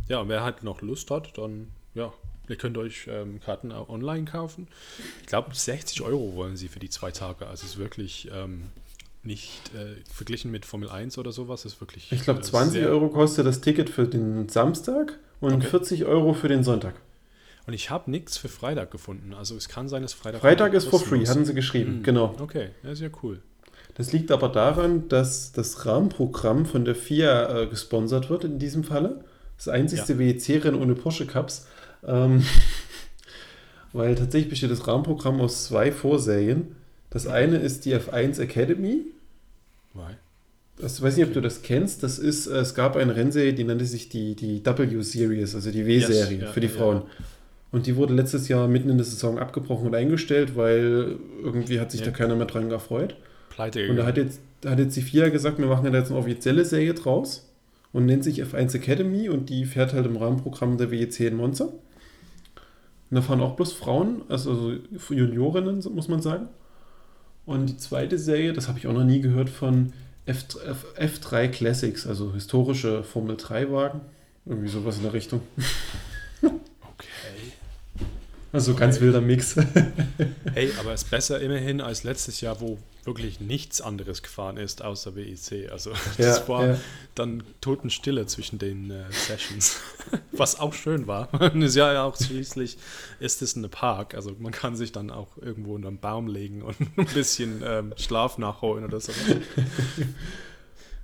ja, 0.09 0.27
wer 0.29 0.43
halt 0.43 0.63
noch 0.63 0.81
Lust 0.83 1.11
hat, 1.11 1.37
dann 1.37 1.69
ja, 1.95 2.13
ihr 2.49 2.57
könnt 2.57 2.79
euch 2.79 3.07
ähm, 3.11 3.41
Karten 3.41 3.73
auch 3.73 3.89
online 3.89 4.25
kaufen. 4.25 4.69
Ich 5.21 5.27
glaube, 5.27 5.55
60 5.55 6.03
Euro 6.03 6.35
wollen 6.35 6.57
sie 6.57 6.69
für 6.69 6.79
die 6.79 6.89
zwei 6.91 7.11
Tage. 7.11 7.47
Also 7.47 7.65
es 7.65 7.73
ist 7.73 7.79
wirklich 7.79 8.29
ähm, 8.33 8.65
nicht 9.25 9.73
äh, 9.75 9.97
verglichen 10.13 10.51
mit 10.51 10.65
Formel 10.65 10.89
1 10.89 11.19
oder 11.19 11.33
sowas. 11.33 11.65
ist 11.65 11.81
wirklich. 11.81 12.13
Ich 12.13 12.23
glaube, 12.23 12.41
äh, 12.41 12.45
20 12.45 12.81
sehr- 12.81 12.89
Euro 12.91 13.09
kostet 13.09 13.47
das 13.47 13.61
Ticket 13.61 13.91
für 13.91 14.07
den 14.07 14.49
Samstag 14.49 15.19
und 15.41 15.55
Okay. 15.55 15.67
40 15.67 16.05
Euro 16.05 16.33
für 16.35 16.49
den 16.49 16.63
Sonntag. 16.63 16.95
Und 17.67 17.75
ich 17.75 17.91
habe 17.91 18.11
nichts 18.11 18.39
für 18.39 18.49
Freitag 18.49 18.91
gefunden. 18.91 19.35
Also 19.35 19.55
es 19.57 19.69
kann 19.69 19.89
sein, 19.89 20.01
dass 20.03 20.15
Freitag. 20.15 20.41
Freitag 20.41 20.73
ist 20.73 20.87
for 20.89 21.01
free, 21.01 21.27
hatten 21.27 21.45
sie 21.45 21.53
geschrieben. 21.55 21.97
Hm, 21.97 22.03
Genau. 22.03 22.35
Okay, 22.41 22.71
ja, 22.83 22.95
sehr 22.95 23.11
cool. 23.23 23.43
Das 23.99 24.13
liegt 24.13 24.31
aber 24.31 24.49
daran, 24.49 25.09
dass 25.09 25.53
das 25.53 25.85
Rahmenprogramm 25.85 26.65
von 26.67 26.85
der 26.85 26.95
FIA 26.95 27.63
äh, 27.63 27.67
gesponsert 27.67 28.31
wird 28.31 28.45
in 28.45 28.59
diesem 28.61 28.85
Falle. 28.85 29.25
Das 29.57 29.69
einzigste 29.69 30.19
WEC-Rennen 30.19 30.81
ohne 30.81 30.95
Porsche 30.95 31.27
Cups. 31.27 31.67
Ähm, 32.07 32.45
weil 33.93 34.15
tatsächlich 34.15 34.51
besteht 34.51 34.71
das 34.71 34.87
Rahmenprogramm 34.87 35.41
aus 35.41 35.65
zwei 35.65 35.91
Vorserien. 35.91 36.77
Das 37.11 37.27
eine 37.27 37.57
ist 37.57 37.85
die 37.87 37.95
F1 37.97 38.41
Academy. 38.41 39.07
Weil, 39.95 40.17
Das, 40.77 40.99
ich 40.99 41.03
weiß 41.03 41.17
nicht, 41.17 41.27
ob 41.27 41.33
du 41.33 41.41
das 41.41 41.63
kennst. 41.63 42.05
Das 42.05 42.21
ist, 42.21 42.47
äh, 42.47 42.59
es 42.59 42.77
gab 42.77 42.95
eine 42.95 43.17
Rennserie, 43.17 43.53
die 43.53 43.65
nannte 43.65 43.85
sich 43.85 44.09
die, 44.09 44.37
die 44.37 44.65
W-Series, 44.65 45.57
also 45.57 45.73
die 45.73 45.87
W-Serie 45.87 46.35
Yes, 46.37 46.43
ja, 46.43 46.53
für 46.53 46.61
die 46.61 46.69
ja. 46.69 46.73
Frauen. 46.73 47.03
Und 47.73 47.87
die 47.87 47.97
wurde 47.97 48.15
letztes 48.15 48.47
Jahr 48.47 48.69
mitten 48.69 48.91
in 48.91 48.97
der 48.97 49.05
Saison 49.05 49.41
abgebrochen 49.41 49.89
und 49.89 49.95
eingestellt, 49.97 50.57
weil 50.57 51.17
irgendwie 51.43 51.81
hat 51.81 51.91
sich 51.91 52.01
Ja. 52.01 52.07
da 52.07 52.13
keiner 52.13 52.37
mehr 52.37 52.47
dran 52.47 52.69
gefreut. 52.69 53.17
Pleite 53.59 53.81
Und 53.81 53.97
da 53.97 54.05
gegangen. 54.05 54.09
hat 54.09 54.17
jetzt, 54.17 54.41
da 54.61 54.71
hat 54.71 54.79
jetzt 54.79 54.97
die 54.97 55.03
FIA 55.03 55.29
gesagt, 55.31 55.59
wir 55.59 55.67
machen 55.67 55.85
ja 55.85 55.93
jetzt 55.93 56.11
eine 56.11 56.19
offizielle 56.21 56.65
Serie 56.65 56.95
draus 56.95 57.51
und 57.93 58.07
nennt 58.07 58.23
sich 58.23 58.43
F1 58.43 58.75
Academy 58.77 59.29
und 59.29 59.51
die 59.51 59.65
fährt 59.65 59.93
halt 59.93 60.07
im 60.07 60.17
Rahmenprogramm 60.17 60.79
der 60.79 60.91
WEC 60.91 61.21
in 61.21 61.37
Monza. 61.37 61.65
Und 61.65 63.15
da 63.15 63.23
fahren 63.23 63.41
auch 63.41 63.57
bloß 63.57 63.73
Frauen, 63.73 64.23
also 64.29 64.75
Juniorinnen, 65.11 65.83
muss 65.93 66.09
man 66.09 66.23
sagen. 66.23 66.49
Und 67.47 67.67
die 67.67 67.77
zweite 67.79 68.19
Serie, 68.19 68.53
das 68.53 68.69
habe 68.69 68.79
ich 68.79 68.87
auch 68.87 68.93
noch 68.93 69.05
nie 69.05 69.21
gehört 69.21 69.49
von 69.49 69.93
F, 70.27 70.45
F, 70.67 70.85
F3 70.99 71.49
Classics, 71.49 72.07
also 72.07 72.35
historische 72.35 73.03
Formel 73.03 73.37
3 73.37 73.73
Wagen. 73.73 74.03
Irgendwie 74.45 74.69
sowas 74.69 74.99
in 74.99 75.03
der 75.03 75.15
Richtung. 75.15 75.41
Okay. 78.49 78.57
Also 78.57 78.75
ganz 78.75 78.97
Okay. 78.97 79.05
wilder 79.07 79.21
Mix. 79.21 79.57
Hey, 80.55 80.73
aber 80.81 80.93
es 80.93 81.03
ist 81.03 81.11
besser 81.11 81.41
immerhin 81.41 81.81
als 81.81 82.03
letztes 82.03 82.41
Jahr, 82.41 82.61
wo 82.61 82.79
wirklich 83.05 83.41
nichts 83.41 83.81
anderes 83.81 84.23
gefahren 84.23 84.57
ist 84.57 84.83
außer 84.83 85.15
WEC. 85.15 85.71
Also 85.71 85.91
das 86.17 86.39
Ja, 86.41 86.49
war 86.49 86.67
ja. 86.67 86.79
dann 87.15 87.43
Totenstille 87.61 88.27
zwischen 88.27 88.59
den 88.59 88.91
äh, 88.91 89.05
Sessions. 89.11 89.77
Was 90.33 90.59
auch 90.59 90.73
schön 90.75 91.07
war. 91.07 91.29
Ist 91.55 91.77
ja 91.77 92.03
auch 92.03 92.17
schließlich 92.17 92.79
ist 93.21 93.43
es 93.43 93.57
eine 93.57 93.69
Park. 93.69 94.15
Also 94.15 94.35
man 94.39 94.53
kann 94.53 94.77
sich 94.77 94.93
dann 94.93 95.11
auch 95.11 95.37
irgendwo 95.41 95.75
unter 95.75 95.89
einen 95.89 95.99
Baum 96.01 96.27
legen 96.27 96.63
und 96.63 96.77
ein 96.81 97.07
bisschen 97.15 97.63
ähm, 97.65 97.93
Schlaf 97.97 98.39
nachholen 98.39 98.85
oder 98.85 99.01
so. 99.01 99.13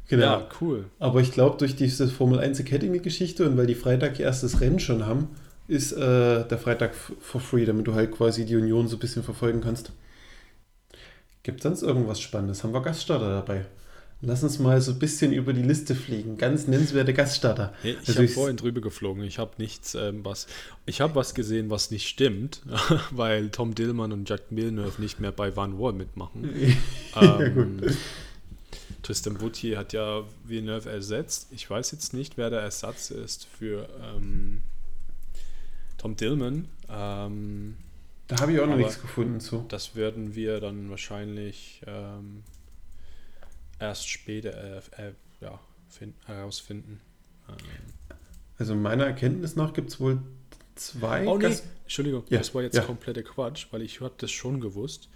Genau. 0.08 0.22
Ja, 0.24 0.48
cool. 0.60 0.86
Aber 0.98 1.20
ich 1.20 1.32
glaube, 1.32 1.56
durch 1.58 1.76
diese 1.76 2.08
Formel 2.08 2.38
1 2.38 2.60
Academy-Geschichte 2.60 3.48
und 3.48 3.56
weil 3.56 3.66
die 3.66 3.74
Freitag 3.74 4.18
ihr 4.18 4.26
erstes 4.26 4.60
Rennen 4.60 4.78
schon 4.78 5.06
haben, 5.06 5.28
ist 5.66 5.92
äh, 5.92 6.46
der 6.46 6.58
Freitag 6.58 6.94
for 6.94 7.40
free, 7.40 7.64
damit 7.64 7.86
du 7.86 7.94
halt 7.94 8.12
quasi 8.12 8.44
die 8.44 8.56
Union 8.56 8.88
so 8.88 8.96
ein 8.96 9.00
bisschen 9.00 9.22
verfolgen 9.22 9.60
kannst. 9.60 9.92
Gibt 11.42 11.62
sonst 11.62 11.82
irgendwas 11.82 12.20
Spannendes? 12.20 12.64
Haben 12.64 12.72
wir 12.72 12.82
Gaststarter 12.82 13.28
dabei? 13.28 13.66
Lass 14.26 14.42
uns 14.42 14.58
mal 14.58 14.80
so 14.80 14.92
ein 14.92 14.98
bisschen 14.98 15.32
über 15.32 15.52
die 15.52 15.62
Liste 15.62 15.94
fliegen. 15.94 16.38
Ganz 16.38 16.66
nennenswerte 16.66 17.12
Gaststarter. 17.12 17.74
Ich 17.82 17.98
also 18.08 18.14
habe 18.14 18.28
vorhin 18.28 18.56
drüber 18.56 18.80
geflogen. 18.80 19.22
Ich 19.24 19.38
habe 19.38 19.52
nichts, 19.58 19.94
ähm, 19.94 20.24
was. 20.24 20.46
Ich 20.86 21.02
habe 21.02 21.14
was 21.14 21.34
gesehen, 21.34 21.68
was 21.68 21.90
nicht 21.90 22.08
stimmt, 22.08 22.62
weil 23.10 23.50
Tom 23.50 23.74
Dillman 23.74 24.12
und 24.12 24.28
Jack 24.28 24.50
Milnerve 24.50 25.00
nicht 25.02 25.20
mehr 25.20 25.32
bei 25.32 25.54
Van 25.54 25.78
Wall 25.78 25.92
mitmachen. 25.92 26.48
ähm, 27.20 27.82
Tristan 29.02 29.34
Boutier 29.34 29.76
hat 29.76 29.92
ja 29.92 30.22
Villeneuve 30.44 30.88
ersetzt. 30.88 31.48
Ich 31.50 31.68
weiß 31.68 31.92
jetzt 31.92 32.14
nicht, 32.14 32.38
wer 32.38 32.48
der 32.48 32.60
Ersatz 32.60 33.10
ist 33.10 33.46
für 33.46 33.86
ähm, 34.02 34.62
Tom 36.04 36.16
Dillman. 36.16 36.68
Ähm, 36.90 37.78
da 38.26 38.38
habe 38.40 38.52
ich 38.52 38.60
auch 38.60 38.66
noch 38.66 38.76
nichts 38.76 39.00
gefunden 39.00 39.40
zu. 39.40 39.64
Das 39.68 39.96
werden 39.96 40.34
wir 40.34 40.60
dann 40.60 40.90
wahrscheinlich 40.90 41.80
ähm, 41.86 42.42
erst 43.78 44.10
später 44.10 44.82
äh, 44.98 45.08
äh, 45.08 45.12
ja, 45.40 45.58
find, 45.88 46.14
herausfinden. 46.26 47.00
Ähm. 47.48 47.56
Also 48.58 48.74
meiner 48.74 49.06
Erkenntnis 49.06 49.56
nach 49.56 49.72
gibt 49.72 49.92
es 49.92 49.98
wohl 49.98 50.20
zwei. 50.74 51.26
Oh 51.26 51.38
nee, 51.38 51.56
Entschuldigung, 51.84 52.24
ja, 52.28 52.36
das 52.36 52.54
war 52.54 52.60
jetzt 52.60 52.76
ja. 52.76 52.82
kompletter 52.82 53.22
Quatsch, 53.22 53.68
weil 53.70 53.80
ich 53.80 54.02
habe 54.02 54.12
das 54.18 54.30
schon 54.30 54.60
gewusst. 54.60 55.08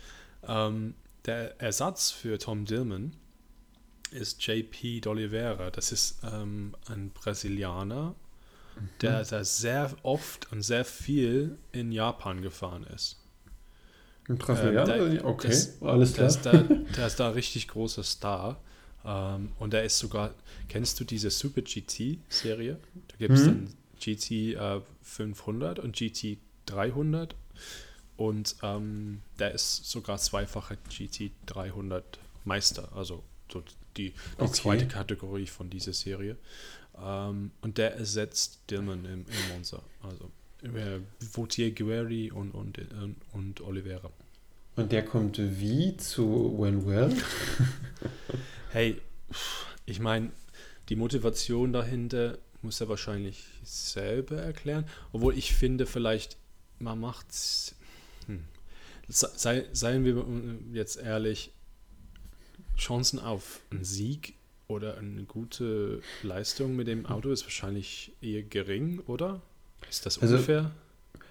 Ähm, 0.49 0.95
der 1.27 1.61
Ersatz 1.61 2.11
für 2.11 2.39
Tom 2.39 2.65
Dillman 2.65 3.13
ist 4.11 4.43
JP 4.47 5.03
D'Oliveira. 5.05 5.69
Das 5.69 5.93
ist 5.93 6.21
ähm, 6.25 6.75
ein 6.87 7.11
Brasilianer. 7.11 8.15
Der, 9.01 9.25
der 9.25 9.45
sehr 9.45 9.95
oft 10.03 10.51
und 10.53 10.63
sehr 10.63 10.85
viel 10.85 11.59
in 11.73 11.93
Japan 11.93 12.43
gefahren 12.43 12.85
ist. 12.85 13.17
Ein 14.29 14.37
Brasilianer? 14.37 14.97
Ähm, 14.97 15.25
okay, 15.25 15.49
das, 15.49 15.81
alles 15.81 16.15
klar. 16.15 16.29
Der 16.29 16.37
ist, 16.37 16.47
da, 16.47 16.53
der 16.97 17.07
ist 17.07 17.21
da 17.21 17.31
richtig 17.31 17.69
großer 17.69 18.03
Star. 18.03 18.61
Ähm, 19.05 19.53
und 19.59 19.75
er 19.75 19.85
ist 19.85 19.99
sogar, 19.99 20.35
kennst 20.69 21.01
du 21.01 21.05
diese 21.05 21.31
Super 21.31 21.63
GT-Serie? 21.63 22.79
Da 23.09 23.17
gibt 23.17 23.35
es 23.35 23.43
mhm. 23.43 23.47
dann 23.47 23.75
GT 24.01 24.31
äh, 24.55 24.81
500 25.03 25.79
und 25.79 25.97
GT 25.97 26.39
300. 26.67 27.35
Und 28.17 28.57
ähm, 28.63 29.23
der 29.39 29.53
ist 29.53 29.89
sogar 29.89 30.19
zweifacher 30.19 30.77
GT 30.77 31.31
300 31.47 32.19
Meister, 32.45 32.89
also 32.95 33.23
so 33.51 33.63
die, 33.97 34.11
die 34.11 34.13
okay. 34.39 34.53
zweite 34.53 34.89
Kategorie 34.89 35.47
von 35.47 35.71
dieser 35.71 35.93
Serie. 35.93 36.37
Ähm, 37.03 37.51
und 37.61 37.79
der 37.79 37.97
ersetzt 37.97 38.61
Dillman 38.71 39.05
im, 39.05 39.25
im 39.27 39.53
Monza. 39.53 39.83
Also 40.03 40.31
äh, 40.63 41.01
Vautier 41.33 41.73
Guerri 41.73 42.31
und, 42.31 42.53
und, 42.53 42.79
und, 42.79 43.17
und 43.33 43.61
Oliveira. 43.61 44.11
Und 44.77 44.93
der 44.93 45.05
kommt 45.05 45.39
wie 45.39 45.97
zu 45.97 46.57
When 46.59 46.87
Well? 46.87 47.15
hey, 48.71 49.01
ich 49.87 50.01
meine, 50.01 50.31
die 50.89 50.97
Motivation 50.97 51.73
dahinter 51.73 52.39
muss 52.63 52.81
er 52.81 52.89
wahrscheinlich 52.89 53.45
selber 53.63 54.37
erklären. 54.37 54.85
Obwohl 55.13 55.37
ich 55.37 55.55
finde, 55.55 55.87
vielleicht, 55.87 56.37
man 56.79 57.01
macht 57.01 57.31
es. 57.31 57.75
Hm. 58.27 58.45
Sei, 59.09 59.65
seien 59.73 60.05
wir 60.05 60.25
jetzt 60.73 60.97
ehrlich, 60.97 61.53
Chancen 62.77 63.19
auf 63.19 63.61
einen 63.71 63.85
Sieg 63.85 64.35
oder 64.69 64.99
eine 64.99 65.23
gute 65.25 66.01
Leistung 66.23 66.77
mit 66.77 66.87
dem 66.87 67.07
Auto 67.07 67.31
ist 67.31 67.45
wahrscheinlich 67.45 68.13
eher 68.21 68.43
gering, 68.43 69.01
oder? 69.07 69.41
Ist 69.89 70.05
das 70.05 70.21
also, 70.21 70.35
ungefähr? 70.35 70.71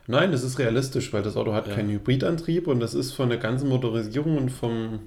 Nein, 0.07 0.31
das 0.31 0.43
ist 0.43 0.57
realistisch, 0.57 1.13
weil 1.13 1.21
das 1.21 1.37
Auto 1.37 1.53
hat 1.53 1.67
ja. 1.67 1.75
keinen 1.75 1.91
Hybridantrieb 1.91 2.67
und 2.67 2.79
das 2.79 2.93
ist 2.93 3.11
von 3.11 3.29
der 3.29 3.37
ganzen 3.37 3.69
Motorisierung 3.69 4.37
und 4.37 4.49
vom, 4.49 5.01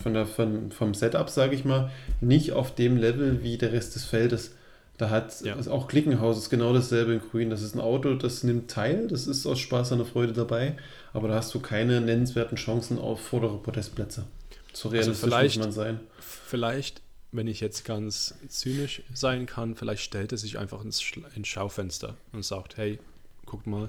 von 0.00 0.14
der, 0.14 0.26
von, 0.26 0.70
vom 0.70 0.94
Setup, 0.94 1.28
sage 1.28 1.54
ich 1.54 1.64
mal, 1.64 1.90
nicht 2.20 2.52
auf 2.52 2.74
dem 2.74 2.96
Level 2.96 3.42
wie 3.42 3.58
der 3.58 3.72
Rest 3.72 3.96
des 3.96 4.04
Feldes. 4.04 4.54
Da 4.96 5.10
hat 5.10 5.40
ja. 5.40 5.56
also 5.56 5.72
auch 5.72 5.88
Klickenhaus 5.88 6.38
ist 6.38 6.50
genau 6.50 6.72
dasselbe 6.72 7.14
in 7.14 7.20
Grün. 7.20 7.50
Das 7.50 7.62
ist 7.62 7.74
ein 7.74 7.80
Auto, 7.80 8.14
das 8.14 8.44
nimmt 8.44 8.70
teil, 8.70 9.08
das 9.08 9.26
ist 9.26 9.44
aus 9.46 9.58
Spaß 9.58 9.92
und 9.92 10.04
Freude 10.04 10.32
dabei, 10.32 10.76
aber 11.12 11.26
da 11.26 11.34
hast 11.34 11.52
du 11.52 11.58
keine 11.58 12.00
nennenswerten 12.00 12.56
Chancen 12.56 12.98
auf 12.98 13.20
vordere 13.20 13.58
Podestplätze. 13.58 14.26
So 14.72 14.88
also 14.90 14.96
realistisch 14.96 15.32
also 15.32 15.46
muss 15.46 15.56
man 15.58 15.72
sein. 15.72 16.00
Vielleicht, 16.20 17.02
wenn 17.34 17.48
ich 17.48 17.60
jetzt 17.60 17.84
ganz 17.84 18.34
zynisch 18.48 19.02
sein 19.12 19.46
kann, 19.46 19.74
vielleicht 19.74 20.02
stellt 20.02 20.32
er 20.32 20.38
sich 20.38 20.58
einfach 20.58 20.84
ins, 20.84 21.02
ins 21.34 21.48
Schaufenster 21.48 22.16
und 22.32 22.44
sagt, 22.44 22.76
hey, 22.76 22.98
guck 23.44 23.66
mal, 23.66 23.88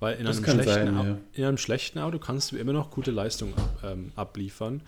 weil 0.00 0.16
in 0.16 0.26
einem, 0.26 0.42
schlechten 0.42 0.64
sein, 0.64 0.94
ja. 0.94 1.18
in 1.34 1.44
einem, 1.44 1.58
schlechten 1.58 1.98
Auto 1.98 2.18
kannst 2.18 2.52
du 2.52 2.56
immer 2.56 2.72
noch 2.72 2.90
gute 2.90 3.10
Leistung 3.10 3.52
ähm, 3.82 4.12
abliefern. 4.16 4.82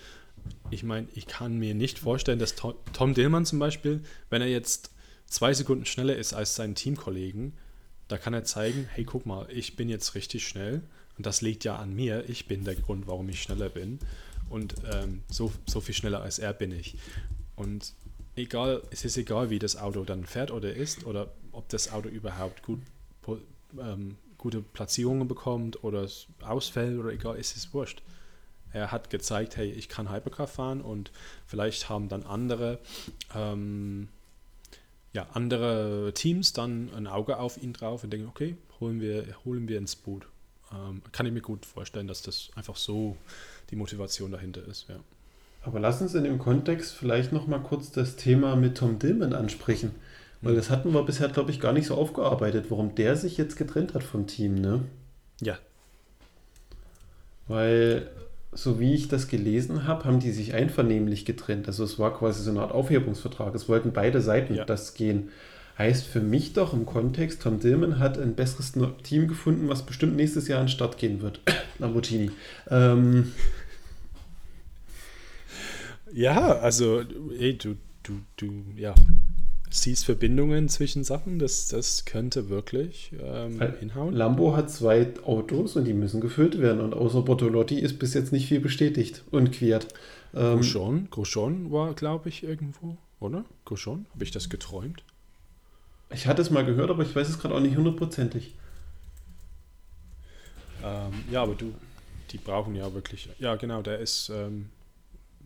Ich 0.71 0.85
meine, 0.85 1.07
ich 1.15 1.27
kann 1.27 1.59
mir 1.59 1.75
nicht 1.75 1.99
vorstellen, 1.99 2.39
dass 2.39 2.55
Tom, 2.55 2.75
Tom 2.93 3.15
Dillmann 3.15 3.45
zum 3.45 3.59
Beispiel, 3.59 4.03
wenn 4.31 4.43
er 4.43 4.49
jetzt 4.49 4.91
zwei 5.27 5.53
Sekunden 5.53 5.85
schneller 5.85 6.17
ist 6.17 6.33
als 6.33 6.55
seinen 6.55 6.75
Teamkollegen, 6.75 7.53
da 8.09 8.17
kann 8.17 8.35
er 8.35 8.45
zeigen, 8.45 8.89
hey, 8.93 9.05
guck 9.05 9.27
mal, 9.27 9.47
ich 9.51 9.77
bin 9.77 9.89
jetzt 9.89 10.15
richtig 10.15 10.47
schnell 10.47 10.83
und 11.19 11.27
das 11.27 11.43
liegt 11.43 11.65
ja 11.65 11.77
an 11.77 11.95
mir. 11.95 12.29
Ich 12.29 12.47
bin 12.47 12.65
der 12.65 12.77
Grund, 12.77 13.07
warum 13.07 13.29
ich 13.29 13.43
schneller 13.43 13.69
bin. 13.69 13.99
Und 14.49 14.75
ähm, 14.93 15.23
so, 15.29 15.53
so 15.67 15.81
viel 15.81 15.95
schneller 15.95 16.23
als 16.23 16.39
er 16.39 16.53
bin 16.53 16.71
ich. 16.73 16.97
Und 17.57 17.95
egal, 18.37 18.83
es 18.91 19.05
ist 19.05 19.17
egal, 19.17 19.51
wie 19.51 19.59
das 19.59 19.77
Auto 19.77 20.05
dann 20.05 20.25
fährt 20.25 20.51
oder 20.51 20.73
ist, 20.75 21.07
oder 21.07 21.33
ob 21.53 21.69
das 21.69 21.91
Auto 21.93 22.09
überhaupt 22.09 22.63
gut 22.63 22.81
ähm, 23.79 24.17
gute 24.39 24.61
Platzierungen 24.61 25.29
bekommt 25.29 25.83
oder 25.83 26.09
ausfällt 26.43 26.99
oder 26.99 27.11
egal, 27.11 27.37
ist 27.37 27.57
es 27.57 27.73
wurscht. 27.73 28.03
Er 28.73 28.93
hat 28.93 29.11
gezeigt, 29.11 29.57
hey, 29.57 29.71
ich 29.71 29.89
kann 29.89 30.13
Hypercar 30.13 30.47
fahren 30.47 30.83
und 30.83 31.11
vielleicht 31.47 31.89
haben 31.89 32.09
dann 32.09 32.25
andere, 32.25 32.79
ähm, 33.35 34.09
ja, 35.13 35.27
andere 35.33 36.13
Teams 36.15 36.53
dann 36.53 36.93
ein 36.95 37.07
Auge 37.07 37.39
auf 37.39 37.61
ihn 37.63 37.73
drauf 37.73 38.05
und 38.05 38.11
denken, 38.11 38.29
okay, 38.29 38.57
holen 38.81 39.01
wir, 39.01 39.35
holen 39.45 39.67
wir 39.67 39.79
ins 39.79 39.97
Boot. 39.97 40.27
Ähm, 40.73 41.03
kann 41.13 41.27
ich 41.27 41.33
mir 41.33 41.41
gut 41.41 41.65
vorstellen, 41.65 42.07
dass 42.07 42.23
das 42.23 42.51
einfach 42.55 42.77
so 42.77 43.17
die 43.71 43.77
Motivation 43.77 44.31
dahinter 44.31 44.65
ist, 44.67 44.89
ja. 44.89 45.01
Aber 45.67 45.81
lass 45.81 46.01
uns 46.01 46.15
in 46.15 46.23
dem 46.23 46.39
Kontext 46.39 46.95
vielleicht 46.95 47.33
noch 47.33 47.49
mal 47.49 47.59
kurz 47.59 47.91
das 47.91 48.15
Thema 48.15 48.55
mit 48.55 48.79
Tom 48.79 49.01
Dillman 49.01 49.33
ansprechen. 49.33 49.91
Weil 50.41 50.55
das 50.55 50.71
hatten 50.71 50.95
wir 50.95 51.03
bisher, 51.03 51.29
glaube 51.29 51.51
ich, 51.51 51.61
gar 51.61 51.73
nicht 51.73 51.89
so 51.89 51.97
aufgearbeitet, 51.97 52.67
warum 52.69 52.95
der 52.95 53.17
sich 53.17 53.37
jetzt 53.37 53.57
getrennt 53.57 53.95
hat 53.95 54.05
vom 54.05 54.29
Team, 54.29 54.55
ne? 54.55 54.83
Ja. 55.41 55.59
Weil, 57.49 58.09
so 58.53 58.79
wie 58.79 58.95
ich 58.95 59.09
das 59.09 59.27
gelesen 59.27 59.89
habe, 59.89 60.05
haben 60.05 60.21
die 60.21 60.31
sich 60.31 60.55
einvernehmlich 60.55 61.25
getrennt. 61.25 61.67
Also 61.67 61.83
es 61.83 61.99
war 61.99 62.17
quasi 62.17 62.45
so 62.45 62.51
eine 62.51 62.61
Art 62.61 62.71
Aufhebungsvertrag. 62.71 63.53
Es 63.57 63.69
wollten 63.69 63.93
beide 63.93 64.21
Seiten 64.21 64.55
ja. 64.55 64.65
das 64.65 64.95
gehen. 64.95 65.31
Heißt 65.79 66.07
für 66.07 66.21
mich 66.21 66.53
doch 66.53 66.75
im 66.75 66.87
Kontext, 66.87 67.43
Tom 67.43 67.59
Dillman 67.59 67.99
hat 67.99 68.19
ein 68.19 68.37
besseres 68.37 68.73
Team 69.03 69.27
gefunden, 69.27 69.69
was 69.69 69.85
bestimmt 69.85 70.15
nächstes 70.15 70.47
Jahr 70.47 70.61
an 70.61 70.67
den 70.67 70.71
Start 70.71 70.97
gehen 70.97 71.23
wird. 71.23 71.41
Lamborghini. 71.81 72.31
Ähm. 72.71 73.33
Ja, 76.13 76.59
also, 76.59 77.03
ey, 77.39 77.59
du, 77.59 77.77
du, 78.03 78.21
du, 78.37 78.65
ja, 78.77 78.95
siehst 79.71 80.05
Verbindungen 80.05 80.69
zwischen 80.69 81.05
Sachen, 81.05 81.39
das, 81.39 81.69
das 81.69 82.05
könnte 82.05 82.49
wirklich 82.49 83.13
ähm, 83.21 83.61
hinhauen. 83.79 84.15
Lambo 84.15 84.57
hat 84.57 84.71
zwei 84.71 85.13
Autos 85.25 85.77
und 85.77 85.85
die 85.85 85.93
müssen 85.93 86.21
gefüllt 86.21 86.61
werden 86.61 86.81
und 86.81 86.95
außer 86.95 87.23
Bortolotti 87.23 87.79
ist 87.79 87.99
bis 87.99 88.15
jetzt 88.15 88.33
nicht 88.33 88.49
viel 88.49 88.61
bestätigt 88.61 89.25
und 89.31 89.53
quert. 89.53 89.89
Ähm, 90.35 90.57
Grosjean, 90.57 91.09
Grosjean 91.11 91.73
war, 91.73 91.95
glaube 91.95 92.29
ich, 92.29 92.45
irgendwo, 92.45 92.97
oder? 93.21 93.45
Grosjean, 93.65 94.07
habe 94.13 94.25
ich 94.25 94.31
das 94.31 94.49
geträumt? 94.49 95.03
Ich 96.11 96.27
hatte 96.27 96.43
es 96.43 96.51
mal 96.51 96.65
gehört, 96.65 96.91
aber 96.91 97.03
ich 97.03 97.15
weiß 97.15 97.29
es 97.29 97.39
gerade 97.39 97.55
auch 97.55 97.61
nicht 97.61 97.77
hundertprozentig. 97.77 98.55
Ähm, 100.85 101.13
ja, 101.33 101.43
aber 101.43 101.55
du, 101.55 101.75
die 102.31 102.39
brauchen 102.39 102.77
ja 102.77 102.95
wirklich, 102.95 103.29
ja 103.39 103.57
genau, 103.57 103.83
der 103.83 103.99
ist 103.99 104.31
ähm, 104.33 104.71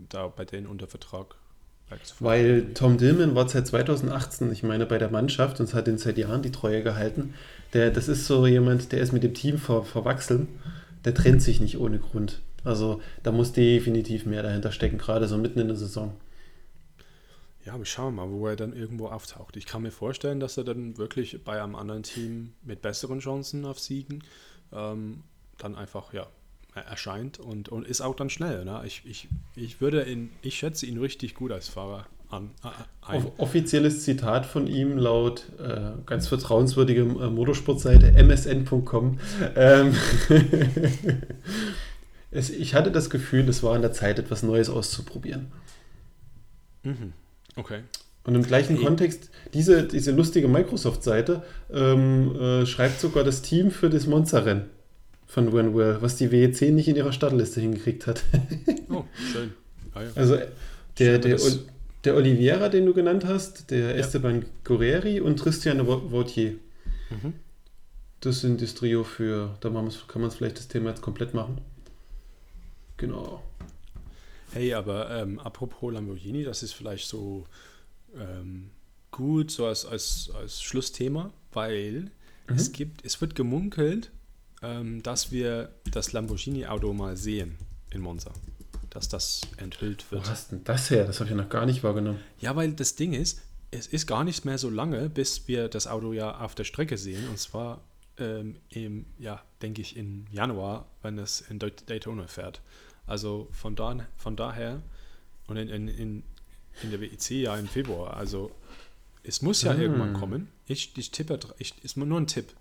da 0.09 0.29
bei 0.29 0.45
denen 0.45 0.67
unter 0.67 0.87
Vertrag. 0.87 1.37
Weil 2.21 2.73
Tom 2.75 2.99
Dillman 2.99 3.35
war 3.35 3.49
seit 3.49 3.67
2018, 3.67 4.53
ich 4.53 4.63
meine, 4.63 4.87
bei 4.87 4.99
der 4.99 5.11
Mannschaft 5.11 5.59
und 5.59 5.75
hat 5.75 5.89
ihn 5.89 5.99
seit 5.99 6.19
Jahren 6.19 6.43
die 6.43 6.53
Treue 6.53 6.85
gehalten. 6.85 7.35
Der, 7.73 7.91
das 7.91 8.09
ist 8.09 8.27
so 8.27 8.47
jemand, 8.47 8.93
der 8.93 9.01
ist 9.01 9.13
mit 9.13 9.25
dem 9.25 9.35
Team 9.35 9.59
ver, 9.59 9.83
verwachsen. 9.83 10.49
Der 11.05 11.15
trennt 11.15 11.43
sich 11.43 11.61
nicht 11.61 11.79
ohne 11.79 11.99
Grund. 11.99 12.41
Also 12.63 13.01
da 13.23 13.33
muss 13.33 13.53
definitiv 13.53 14.27
mehr 14.27 14.43
dahinter 14.43 14.71
stecken, 14.71 14.99
gerade 14.99 15.27
so 15.27 15.37
mitten 15.37 15.59
in 15.59 15.69
der 15.69 15.77
Saison. 15.77 16.15
Ja, 17.65 17.75
aber 17.75 17.85
schauen 17.85 18.15
wir 18.15 18.27
mal, 18.27 18.33
wo 18.33 18.47
er 18.47 18.57
dann 18.57 18.73
irgendwo 18.73 19.09
auftaucht. 19.09 19.57
Ich 19.57 19.67
kann 19.67 19.83
mir 19.83 19.91
vorstellen, 19.91 20.41
dass 20.41 20.57
er 20.57 20.65
dann 20.65 20.97
wirklich 20.97 21.43
bei 21.45 21.63
einem 21.63 21.75
anderen 21.75 22.03
Team 22.03 22.55
mit 22.63 22.83
besseren 22.83 23.21
Chancen 23.21 23.65
auf 23.65 23.79
Siegen 23.79 24.25
ähm, 24.73 25.25
dann 25.59 25.77
einfach, 25.77 26.13
ja, 26.13 26.27
erscheint 26.75 27.39
und, 27.39 27.69
und 27.69 27.87
ist 27.87 28.01
auch 28.01 28.15
dann 28.15 28.31
schnell. 28.31 28.65
Ne? 28.65 28.83
Ich, 28.87 29.03
ich, 29.05 29.29
ich 29.57 29.81
würde 29.81 30.05
ihn, 30.05 30.31
ich 30.43 30.59
schätze 30.59 30.87
ihn 30.87 30.99
richtig 30.99 31.35
gut 31.35 31.53
als 31.53 31.69
Fahrer 31.69 32.07
an. 32.31 32.51
Äh, 33.09 33.21
offizielles 33.39 34.05
Zitat 34.05 34.47
von 34.47 34.67
ihm 34.67 34.97
laut 34.97 35.47
äh, 35.59 35.93
ganz 36.07 36.29
vertrauenswürdigem 36.29 37.21
äh, 37.21 37.29
Motorsportseite 37.29 38.13
msn.com. 38.13 39.19
Ähm, 39.57 39.95
ich 42.31 42.75
hatte 42.75 42.93
das 42.93 43.11
Gefühl, 43.11 43.49
es 43.49 43.63
war 43.63 43.75
an 43.75 43.83
der 43.83 43.93
Zeit, 43.93 44.19
etwas 44.19 44.43
Neues 44.43 44.71
auszuprobieren. 44.71 45.51
Mhm. 46.85 47.13
Okay. 47.57 47.81
Und 48.25 48.35
im 48.35 48.43
gleichen 48.43 48.77
Hey. 48.77 48.85
Kontext, 48.85 49.31
diese, 49.55 49.89
diese 49.89 50.13
lustige 50.13 50.47
Microsoft-Seite 50.47 51.43
ähm, 51.73 52.37
äh, 52.37 52.67
schreibt 52.67 53.01
sogar 53.01 53.25
das 53.25 53.43
Team 53.43 53.71
für 53.71 53.91
das 53.91 54.07
Monza-Rennen 54.07 54.71
von 55.31 55.53
Winwell, 55.53 56.03
was 56.03 56.16
die 56.16 56.33
WEC 56.33 56.73
nicht 56.73 56.88
in 56.88 56.97
ihrer 56.97 57.12
Startliste 57.12 57.61
hingekriegt 57.61 58.07
hat. 58.07 58.23
Oh, 58.93 59.05
schön. 59.33 59.53
Ah, 59.95 60.03
ja. 60.03 60.11
Also 60.16 60.37
der, 60.99 61.12
Schön, 61.14 61.23
der, 61.23 61.40
Ol- 61.40 61.61
der 62.05 62.16
Oliveira, 62.16 62.69
den 62.69 62.87
du 62.87 62.93
genannt 62.93 63.25
hast, 63.25 63.71
der 63.71 63.90
Ja. 63.90 63.97
Esteban 63.97 64.45
Guerreri 64.64 65.21
und 65.21 65.40
Christian 65.40 65.87
Vautier. 65.87 66.55
Mhm. 67.11 67.35
Das 68.21 68.40
sind 68.40 68.61
das 68.61 68.75
Trio 68.75 69.05
für, 69.05 69.57
da 69.61 69.69
kann 69.69 70.21
man 70.23 70.29
es 70.29 70.35
vielleicht 70.35 70.59
das 70.59 70.66
Thema 70.66 70.90
jetzt 70.90 71.03
komplett 71.03 71.35
machen. 71.35 71.59
Genau. 72.97 73.43
Hey, 74.53 74.75
aber 74.75 75.09
ähm, 75.23 75.38
apropos 75.38 75.93
Lamborghini, 75.93 76.43
das 76.43 76.64
ist 76.64 76.73
vielleicht 76.73 77.07
so 77.09 77.47
ähm, 78.19 78.71
gut 79.12 79.53
so 79.53 79.66
als, 79.66 79.87
als, 79.87 80.31
als 80.35 80.61
Schlussthema, 80.62 81.33
weil 81.53 82.11
es 82.49 82.73
gibt, 82.73 83.05
es 83.05 83.21
wird 83.21 83.37
gemunkelt, 83.37 84.11
ähm, 84.62 85.03
dass 85.03 85.31
wir 85.33 85.70
das 85.90 86.12
Lamborghini-Auto 86.12 86.92
mal 86.92 87.16
sehen 87.16 87.57
in 87.90 88.01
Monza. 88.01 88.33
Dass 88.90 89.09
das 89.09 89.40
enthüllt 89.57 90.05
Wo 90.11 90.16
wird. 90.16 90.29
hast 90.29 90.53
denn 90.53 90.64
das 90.64 90.90
her? 90.90 91.05
Das 91.07 91.20
habe 91.20 91.31
ich 91.31 91.37
ja 91.37 91.40
noch 91.42 91.49
gar 91.49 91.66
nicht 91.66 91.83
wahrgenommen. 91.85 92.18
Ja, 92.40 92.57
weil 92.57 92.73
das 92.73 92.96
Ding 92.96 93.12
ist, 93.12 93.40
es 93.70 93.87
ist 93.87 94.07
gar 94.07 94.25
nicht 94.25 94.44
mehr 94.44 94.59
so 94.59 94.68
lange, 94.68 95.09
bis 95.09 95.46
wir 95.46 95.68
das 95.68 95.87
Auto 95.87 96.12
ja 96.12 96.40
auf 96.40 96.55
der 96.57 96.64
Strecke 96.64 96.99
sehen. 96.99 97.29
Und 97.29 97.38
zwar 97.38 97.81
ähm, 98.18 98.57
im, 98.70 99.07
ja, 99.18 99.40
denke 99.62 99.81
ich, 99.81 99.96
im 99.96 100.27
Januar, 100.33 100.87
wenn 101.03 101.18
es 101.18 101.40
in 101.42 101.59
Daytona 101.61 102.27
fährt. 102.27 102.61
Also 103.07 103.49
von, 103.53 103.77
da, 103.77 103.96
von 104.16 104.35
daher 104.37 104.83
und 105.46 105.57
in, 105.57 105.68
in, 105.68 105.88
in, 105.88 106.23
in 106.83 106.90
der 106.90 107.01
WEC 107.01 107.31
ja 107.31 107.57
im 107.57 107.68
Februar. 107.68 108.16
Also 108.16 108.51
es 109.23 109.40
muss 109.42 109.62
ja 109.62 109.70
Ah. 109.73 109.79
irgendwann 109.79 110.14
kommen. 110.14 110.49
Ich, 110.66 110.92
ich 110.96 111.11
tippe, 111.12 111.38
ich, 111.59 111.75
ist 111.85 111.96
nur 111.96 112.20
ein 112.20 112.27
Tipp. 112.27 112.53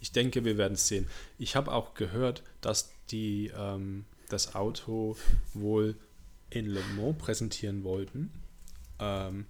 Ich 0.00 0.12
denke, 0.12 0.44
wir 0.44 0.56
werden 0.58 0.74
es 0.74 0.88
sehen. 0.88 1.06
Ich 1.38 1.56
habe 1.56 1.72
auch 1.72 1.94
gehört, 1.94 2.42
dass 2.60 2.90
die 3.10 3.50
ähm, 3.56 4.04
das 4.28 4.54
Auto 4.54 5.16
wohl 5.54 5.96
in 6.50 6.66
Le 6.66 6.80
Mans 6.96 7.18
präsentieren 7.18 7.84
wollten. 7.84 8.30
Ähm, 9.00 9.46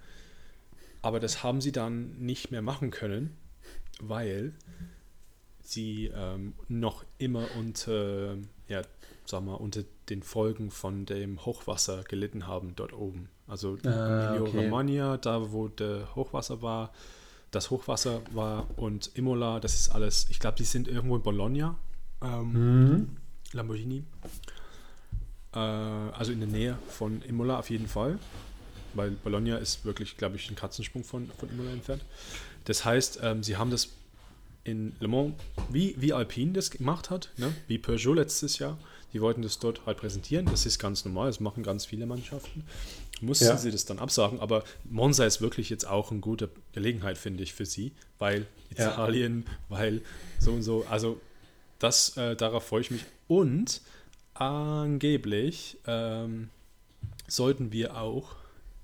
aber 1.02 1.20
das 1.20 1.42
haben 1.42 1.60
sie 1.60 1.72
dann 1.72 2.18
nicht 2.18 2.50
mehr 2.50 2.62
machen 2.62 2.90
können, 2.90 3.36
weil 4.00 4.52
sie 5.62 6.10
ähm, 6.14 6.54
noch 6.68 7.04
immer 7.18 7.46
unter, 7.58 8.36
ja, 8.68 8.82
sag 9.26 9.44
mal, 9.44 9.54
unter 9.54 9.84
den 10.08 10.22
Folgen 10.22 10.70
von 10.70 11.04
dem 11.04 11.44
Hochwasser 11.44 12.02
gelitten 12.04 12.46
haben 12.46 12.74
dort 12.74 12.92
oben. 12.94 13.28
Also 13.46 13.76
Ah, 13.84 14.34
Emilia 14.34 14.42
okay. 14.42 14.64
Romagna, 14.64 15.16
da 15.18 15.52
wo 15.52 15.68
der 15.68 16.14
Hochwasser 16.14 16.62
war, 16.62 16.92
das 17.50 17.70
Hochwasser 17.70 18.20
war 18.32 18.66
und 18.76 19.10
Imola, 19.14 19.60
das 19.60 19.74
ist 19.78 19.88
alles, 19.90 20.26
ich 20.30 20.38
glaube, 20.38 20.56
die 20.58 20.64
sind 20.64 20.88
irgendwo 20.88 21.16
in 21.16 21.22
Bologna, 21.22 21.76
ähm, 22.22 22.52
Mhm. 22.52 23.16
Lamborghini. 23.52 24.04
Äh, 25.54 25.58
also 25.58 26.32
in 26.32 26.40
der 26.40 26.48
Nähe 26.48 26.78
von 26.88 27.22
Imola 27.22 27.58
auf 27.58 27.70
jeden 27.70 27.88
Fall. 27.88 28.18
Weil 28.94 29.10
Bologna 29.12 29.56
ist 29.56 29.84
wirklich, 29.84 30.16
glaube 30.16 30.36
ich, 30.36 30.50
ein 30.50 30.56
Katzensprung 30.56 31.04
von, 31.04 31.30
von 31.38 31.48
Imola 31.50 31.70
entfernt. 31.70 32.02
Das 32.64 32.84
heißt, 32.84 33.20
ähm, 33.22 33.42
sie 33.42 33.56
haben 33.56 33.70
das 33.70 33.90
in 34.64 34.94
Le 35.00 35.08
Mans, 35.08 35.34
wie, 35.70 35.94
wie 35.98 36.12
Alpine 36.12 36.52
das 36.52 36.70
gemacht 36.70 37.08
hat, 37.10 37.30
ne? 37.38 37.54
wie 37.68 37.78
Peugeot 37.78 38.14
letztes 38.14 38.58
Jahr. 38.58 38.76
Die 39.14 39.22
wollten 39.22 39.40
das 39.40 39.58
dort 39.58 39.86
halt 39.86 39.96
präsentieren. 39.98 40.44
Das 40.46 40.66
ist 40.66 40.78
ganz 40.78 41.04
normal, 41.06 41.28
das 41.28 41.40
machen 41.40 41.62
ganz 41.62 41.86
viele 41.86 42.04
Mannschaften. 42.04 42.64
Mussten 43.22 43.46
Ja. 43.46 43.56
sie 43.56 43.70
das 43.70 43.84
dann 43.84 43.98
absagen, 43.98 44.40
aber 44.40 44.64
Monza 44.84 45.24
ist 45.24 45.40
wirklich 45.40 45.70
jetzt 45.70 45.86
auch 45.86 46.10
eine 46.10 46.20
gute 46.20 46.50
Gelegenheit, 46.72 47.18
finde 47.18 47.42
ich, 47.42 47.52
für 47.54 47.66
sie, 47.66 47.92
weil 48.18 48.46
Ja. 48.76 48.92
Italien, 48.92 49.44
weil 49.68 50.02
so 50.38 50.52
und 50.52 50.62
so. 50.62 50.84
Also 50.88 51.20
das, 51.78 52.16
äh, 52.16 52.36
darauf 52.36 52.66
freue 52.66 52.80
ich 52.82 52.90
mich. 52.90 53.04
Und 53.28 53.80
angeblich 54.34 55.78
ähm, 55.86 56.50
sollten 57.26 57.72
wir 57.72 57.96
auch 57.96 58.36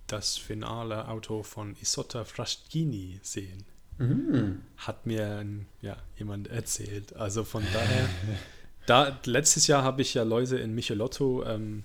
das 0.07 0.37
finale 0.37 1.09
Auto 1.09 1.43
von 1.43 1.77
Isotta 1.81 2.25
Fraschini 2.25 3.21
sehen. 3.23 3.65
Mhm. 3.99 4.61
Hat 4.77 5.07
mir 5.07 5.47
ja, 5.81 5.97
jemand 6.19 6.49
erzählt. 6.49 7.15
Also 7.17 7.45
von 7.45 7.63
daher, 7.73 8.09
da, 8.87 9.19
letztes 9.25 9.67
Jahr 9.67 9.83
habe 9.83 10.03
ich 10.03 10.15
ja 10.15 10.25
Leute 10.25 10.59
in 10.59 10.75
Michelotto 10.75 11.45
ähm, 11.45 11.85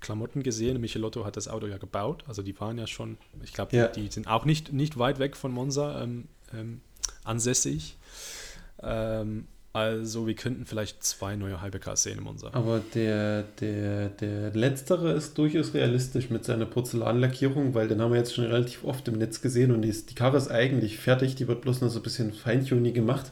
Klamotten 0.00 0.42
gesehen. 0.42 0.80
Michelotto 0.80 1.24
hat 1.24 1.36
das 1.36 1.48
Auto 1.48 1.66
ja 1.66 1.78
gebaut. 1.78 2.24
Also 2.28 2.42
die 2.42 2.58
waren 2.60 2.78
ja 2.78 2.86
schon, 2.86 3.18
ich 3.42 3.52
glaube, 3.52 3.76
Ja. 3.76 3.88
die, 3.88 4.02
die 4.02 4.10
sind 4.12 4.26
auch 4.28 4.44
nicht, 4.44 4.72
nicht 4.72 4.98
weit 4.98 5.18
weg 5.18 5.36
von 5.36 5.52
Monza 5.52 6.02
ähm, 6.02 6.28
ähm, 6.54 6.80
ansässig. 7.24 7.96
Ähm, 8.82 9.46
also 9.72 10.26
wir 10.26 10.34
könnten 10.34 10.64
vielleicht 10.66 11.02
zwei 11.04 11.36
neue 11.36 11.62
Hypercars 11.62 12.02
sehen 12.02 12.18
in 12.18 12.24
Monza. 12.24 12.50
Aber 12.52 12.80
der, 12.94 13.42
der, 13.60 14.08
der 14.08 14.50
letztere 14.54 15.12
ist 15.12 15.36
durchaus 15.38 15.74
realistisch 15.74 16.30
mit 16.30 16.44
seiner 16.44 16.66
Porzellanlackierung, 16.66 17.74
weil 17.74 17.86
den 17.86 18.00
haben 18.00 18.10
wir 18.12 18.18
jetzt 18.18 18.34
schon 18.34 18.46
relativ 18.46 18.84
oft 18.84 19.06
im 19.08 19.18
Netz 19.18 19.40
gesehen 19.40 19.70
und 19.70 19.82
die, 19.82 19.88
ist, 19.88 20.10
die 20.10 20.14
Karre 20.14 20.36
ist 20.38 20.50
eigentlich 20.50 20.98
fertig, 20.98 21.34
die 21.36 21.46
wird 21.48 21.60
bloß 21.60 21.80
noch 21.82 21.90
so 21.90 22.00
ein 22.00 22.02
bisschen 22.02 22.32
Feintuning 22.32 22.94
gemacht. 22.94 23.30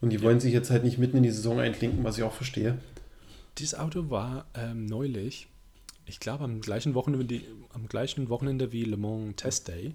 Und 0.00 0.10
die 0.10 0.22
wollen 0.22 0.40
sich 0.40 0.52
jetzt 0.52 0.70
halt 0.70 0.84
nicht 0.84 0.98
mitten 0.98 1.16
in 1.16 1.22
die 1.24 1.30
Saison 1.30 1.58
einklinken, 1.58 2.04
was 2.04 2.16
ich 2.18 2.22
auch 2.22 2.32
verstehe. 2.34 2.78
Dieses 3.58 3.78
Auto 3.78 4.10
war 4.10 4.44
ähm, 4.54 4.84
neulich, 4.86 5.48
ich 6.06 6.20
glaube 6.20 6.44
am 6.44 6.60
gleichen 6.60 6.94
Wochenende, 6.94 7.42
am 7.74 7.88
gleichen 7.88 8.28
Wochenende 8.28 8.72
wie 8.72 8.84
Le 8.84 8.96
Mans 8.96 9.36
Test 9.36 9.68
Day, 9.68 9.94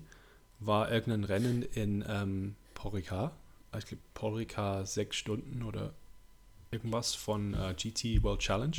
war 0.59 0.91
irgendein 0.91 1.23
Rennen 1.23 1.63
in 1.63 2.05
ähm, 2.07 2.55
Paul 2.73 2.91
Ricard. 2.91 3.33
Ich 3.77 3.85
glaube 3.85 4.03
Paul 4.13 4.35
Ricard 4.35 4.87
sechs 4.87 5.15
Stunden 5.15 5.63
oder 5.63 5.93
irgendwas 6.69 7.15
von 7.15 7.53
äh, 7.53 7.73
GT 7.75 8.23
World 8.23 8.41
Challenge. 8.41 8.77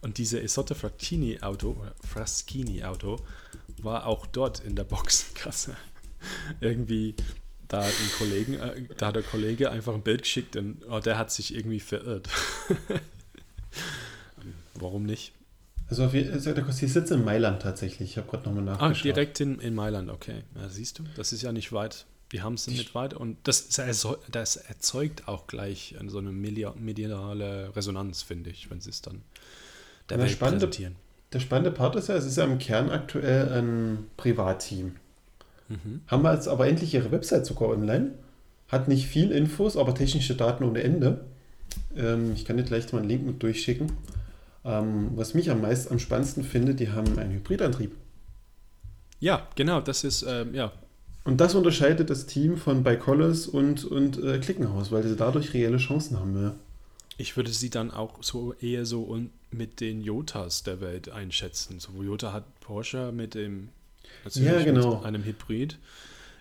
Und 0.00 0.18
diese 0.18 0.40
Isotta 0.40 0.74
Fraschini 0.74 1.42
Auto, 1.42 1.84
Fraschini 2.06 2.84
Auto, 2.84 3.18
war 3.82 4.06
auch 4.06 4.26
dort 4.26 4.60
in 4.60 4.76
der 4.76 4.84
Boxenkasse. 4.84 5.76
irgendwie, 6.60 7.14
da 7.66 7.84
hat 7.84 7.92
ein 7.92 8.10
Kollegen, 8.18 8.54
äh, 8.54 8.82
da 8.96 9.08
hat 9.08 9.16
der 9.16 9.22
Kollege 9.22 9.70
einfach 9.70 9.94
ein 9.94 10.02
Bild 10.02 10.22
geschickt 10.22 10.56
und 10.56 10.84
oh, 10.88 11.00
der 11.00 11.18
hat 11.18 11.32
sich 11.32 11.54
irgendwie 11.54 11.80
verirrt. 11.80 12.28
Warum 14.74 15.04
nicht? 15.04 15.32
Also, 15.90 16.04
auf, 16.04 16.12
der 16.12 16.62
Kostet 16.64 16.90
sitzt 16.90 17.10
in 17.12 17.24
Mailand 17.24 17.62
tatsächlich. 17.62 18.10
Ich 18.10 18.16
habe 18.18 18.28
gerade 18.28 18.44
nochmal 18.48 18.68
Ah, 18.74 18.82
nachgeschaut. 18.88 19.04
direkt 19.04 19.40
in, 19.40 19.58
in 19.60 19.74
Mailand, 19.74 20.10
okay. 20.10 20.42
Ja, 20.54 20.68
siehst 20.68 20.98
du, 20.98 21.04
das 21.16 21.32
ist 21.32 21.42
ja 21.42 21.52
nicht 21.52 21.72
weit. 21.72 22.04
Die 22.32 22.42
haben 22.42 22.54
es 22.54 22.66
nicht 22.66 22.94
weit 22.94 23.14
und 23.14 23.38
das, 23.44 23.68
das 23.70 23.78
erzeu- 24.04 24.18
das 24.30 24.56
erzeugt 24.56 25.28
auch 25.28 25.46
gleich 25.46 25.96
so 26.08 26.18
eine 26.18 26.30
media- 26.30 26.74
mediale 26.78 27.74
Resonanz, 27.74 28.20
finde 28.20 28.50
ich, 28.50 28.70
wenn 28.70 28.82
sie 28.82 28.90
es 28.90 29.00
dann 29.00 29.22
der 30.10 30.18
Na, 30.18 30.24
Welt 30.24 30.32
spannende- 30.32 30.66
präsentieren. 30.66 30.96
Der 31.32 31.40
spannende 31.40 31.70
Part 31.70 31.96
ist 31.96 32.08
ja, 32.08 32.16
es 32.16 32.26
ist 32.26 32.36
ja 32.36 32.44
im 32.44 32.58
Kern 32.58 32.90
aktuell 32.90 33.48
ein 33.52 34.06
Privatteam. 34.18 34.96
Mhm. 35.70 36.00
Haben 36.06 36.22
wir 36.22 36.34
jetzt 36.34 36.48
aber 36.48 36.66
endlich 36.68 36.92
ihre 36.92 37.10
Website 37.12 37.46
sogar 37.46 37.70
online. 37.70 38.10
Hat 38.68 38.88
nicht 38.88 39.06
viel 39.06 39.30
Infos, 39.30 39.78
aber 39.78 39.94
technische 39.94 40.34
Daten 40.34 40.64
ohne 40.64 40.82
Ende. 40.82 41.24
Ähm, 41.96 42.32
ich 42.34 42.44
kann 42.44 42.58
dir 42.58 42.62
gleich 42.62 42.92
mal 42.92 42.98
einen 43.00 43.08
Link 43.08 43.24
mit 43.26 43.42
durchschicken. 43.42 43.92
Ähm, 44.64 45.10
was 45.14 45.34
mich 45.34 45.50
am 45.50 45.60
meisten, 45.60 45.92
am 45.92 45.98
spannendsten 45.98 46.44
finde, 46.44 46.74
die 46.74 46.90
haben 46.90 47.18
einen 47.18 47.32
Hybridantrieb. 47.34 47.92
Ja, 49.20 49.46
genau, 49.56 49.80
das 49.80 50.04
ist, 50.04 50.24
ähm, 50.28 50.54
ja, 50.54 50.72
Und 51.24 51.40
das 51.40 51.54
unterscheidet 51.54 52.08
das 52.10 52.26
Team 52.26 52.56
von 52.56 52.82
Bicolis 52.84 53.46
und, 53.46 53.84
und 53.84 54.22
äh, 54.22 54.38
Klickenhaus, 54.38 54.92
weil 54.92 55.02
sie 55.02 55.16
dadurch 55.16 55.52
reelle 55.54 55.78
Chancen 55.78 56.18
haben. 56.18 56.40
Ja. 56.40 56.54
ich 57.16 57.36
würde 57.36 57.50
sie 57.50 57.70
dann 57.70 57.90
auch 57.90 58.22
so 58.22 58.52
eher 58.54 58.86
so 58.86 59.04
un 59.08 59.30
mit 59.50 59.80
den 59.80 60.02
Jotas 60.02 60.62
der 60.62 60.80
Welt 60.80 61.08
einschätzen. 61.08 61.80
So, 61.80 62.02
Jota 62.02 62.32
hat 62.34 62.44
Porsche 62.60 63.12
mit 63.12 63.34
dem, 63.34 63.70
Ja, 64.34 64.62
genau. 64.62 65.02
einem 65.02 65.24
Hybrid. 65.24 65.78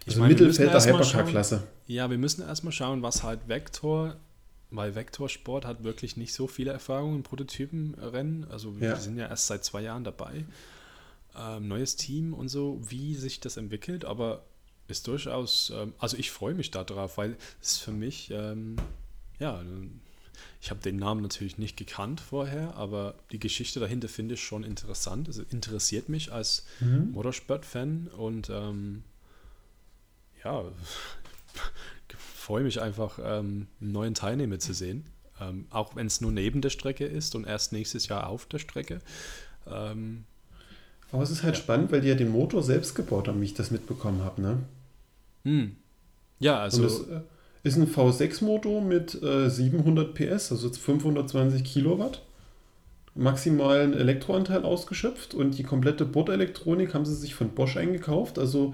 Ich 0.02 0.08
Also 0.10 0.20
meine, 0.20 0.34
Mittelfeld 0.34 0.74
der 0.74 0.86
Hypercar-Klasse. 0.86 1.64
Ja, 1.88 2.10
wir 2.10 2.18
müssen 2.18 2.42
erstmal 2.42 2.74
schauen, 2.74 3.02
was 3.02 3.24
halt 3.24 3.48
Vector, 3.48 4.16
weil 4.72 4.96
Vector 4.96 5.30
Sport 5.30 5.66
hat 5.66 5.84
wirklich 5.84 6.18
nicht 6.18 6.34
so 6.34 6.48
viele 6.48 6.72
Erfahrungen 6.72 7.18
im 7.18 7.24
Prototypenrennen. 7.24 8.46
Also 8.52 8.72
Ja. 8.72 8.80
wir 8.92 8.96
sind 8.98 9.18
ja 9.18 9.28
erst 9.28 9.48
seit 9.48 9.64
zwei 9.64 9.82
Jahren 9.82 10.04
dabei. 10.04 10.46
Ähm, 11.38 11.68
neues 11.68 11.96
Team 11.96 12.34
und 12.34 12.50
so, 12.50 12.80
wie 12.90 13.16
sich 13.16 13.40
das 13.40 13.58
entwickelt, 13.58 14.06
aber 14.06 14.44
ist 14.88 15.08
durchaus, 15.08 15.72
ähm, 15.76 15.94
also 16.00 16.18
ich 16.18 16.32
freue 16.32 16.54
mich 16.56 16.72
darauf, 16.72 17.18
weil 17.18 17.38
es 17.62 17.78
für 17.78 17.92
mich, 17.92 18.32
ähm, 18.32 18.78
ja, 19.40 19.62
ich 20.62 20.70
habe 20.72 20.80
den 20.82 20.96
Namen 20.98 21.22
natürlich 21.22 21.58
nicht 21.58 21.78
gekannt 21.78 22.20
vorher, 22.22 22.76
aber 22.76 23.16
die 23.32 23.40
Geschichte 23.40 23.80
dahinter 23.80 24.08
finde 24.10 24.34
ich 24.36 24.44
schon 24.44 24.64
interessant. 24.64 25.28
Es 25.28 25.38
interessiert 25.38 26.10
mich 26.10 26.32
als 26.32 26.66
Mhm. 26.80 27.12
Motorsport-Fan 27.12 28.08
und 28.18 28.50
ähm, 28.50 29.04
ja, 30.44 30.64
freue 32.48 32.64
mich 32.64 32.82
einfach, 32.82 33.20
ähm, 33.22 33.68
einen 33.82 33.92
neuen 33.92 34.14
Teilnehmer 34.14 34.58
zu 34.58 34.74
sehen. 34.74 35.04
Ähm, 35.42 35.66
auch 35.70 35.98
wenn 35.98 36.08
es 36.08 36.22
nur 36.22 36.32
neben 36.32 36.62
der 36.62 36.70
Strecke 36.70 37.06
ist 37.06 37.36
und 37.36 37.46
erst 37.46 37.74
nächstes 37.74 38.08
Jahr 38.08 38.28
auf 38.28 38.46
der 38.46 38.60
Strecke. 38.60 39.00
Ähm, 39.70 40.24
Aber 41.12 41.24
es 41.24 41.30
ist 41.30 41.44
halt 41.44 41.56
ja. 41.58 41.62
spannend, 41.62 41.92
weil 41.92 42.00
die 42.00 42.08
ja 42.08 42.16
den 42.16 42.32
Motor 42.32 42.64
selbst 42.64 42.96
gebaut 42.96 43.28
haben, 43.28 43.42
wie 43.42 43.46
ich 43.46 43.54
das 43.54 43.70
mitbekommen 43.70 44.24
habe, 44.24 44.42
ne? 44.42 44.60
Hm. 45.44 45.76
Ja, 46.40 46.60
also. 46.62 46.84
Und 46.84 46.84
das 46.86 47.00
äh, 47.02 47.22
ist 47.64 47.76
ein 47.76 47.94
V6-Motor 47.94 48.82
mit 48.82 49.22
äh, 49.22 49.50
700 49.50 50.14
PS, 50.14 50.54
also 50.54 50.70
520 50.70 51.66
Kilowatt. 51.66 52.22
Maximalen 53.14 53.94
Elektroanteil 53.94 54.64
ausgeschöpft 54.64 55.34
und 55.34 55.58
die 55.58 55.64
komplette 55.64 56.06
Bordelektronik 56.06 56.94
haben 56.94 57.06
sie 57.06 57.16
sich 57.16 57.36
von 57.36 57.50
Bosch 57.50 57.76
eingekauft. 57.76 58.40
Also 58.40 58.74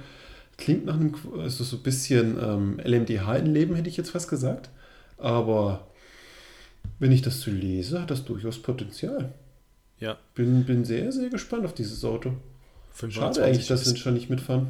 klingt 0.58 0.86
nach 0.86 0.96
einem, 0.96 1.16
also 1.38 1.64
so 1.64 1.78
ein 1.78 1.84
bisschen 1.84 2.38
ähm, 2.42 2.80
LMDH 2.84 3.38
in 3.38 3.54
Leben, 3.54 3.76
hätte 3.76 3.90
ich 3.90 3.98
jetzt 3.98 4.12
fast 4.12 4.30
gesagt. 4.30 4.70
Aber 5.18 5.88
wenn 7.00 7.12
ich 7.12 7.22
das 7.22 7.42
so 7.42 7.52
lese, 7.52 8.02
hat 8.02 8.12
das 8.12 8.26
durchaus 8.26 8.60
Potenzial. 8.60 9.34
Ja. 10.00 10.18
Bin, 10.36 10.66
bin 10.66 10.86
sehr, 10.86 11.12
sehr 11.12 11.30
gespannt 11.30 11.66
auf 11.66 11.74
dieses 11.74 12.04
Auto. 12.04 12.34
Schade 13.10 13.44
eigentlich, 13.44 13.68
dass 13.68 13.90
wir 13.90 13.98
schon 13.98 14.14
nicht 14.14 14.30
mitfahren. 14.30 14.70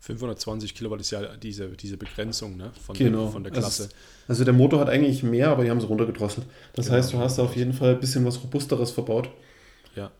520 0.00 0.74
Kilowatt 0.74 1.00
ist 1.00 1.10
ja 1.10 1.36
diese, 1.36 1.68
diese 1.70 1.96
Begrenzung 1.96 2.58
ne, 2.58 2.72
von, 2.84 2.94
genau. 2.94 3.22
der, 3.22 3.32
von 3.32 3.42
der 3.42 3.52
Klasse. 3.52 3.84
Also, 3.84 3.94
also, 4.28 4.44
der 4.44 4.52
Motor 4.52 4.80
hat 4.80 4.90
eigentlich 4.90 5.22
mehr, 5.22 5.48
aber 5.48 5.64
die 5.64 5.70
haben 5.70 5.78
es 5.78 5.88
runtergedrosselt. 5.88 6.46
Das 6.74 6.86
genau. 6.86 6.98
heißt, 6.98 7.12
du 7.14 7.18
hast 7.18 7.38
auf 7.38 7.56
jeden 7.56 7.72
Fall 7.72 7.94
ein 7.94 8.00
bisschen 8.00 8.24
was 8.26 8.42
Robusteres 8.42 8.90
verbaut. 8.90 9.30
Ja. 9.96 10.10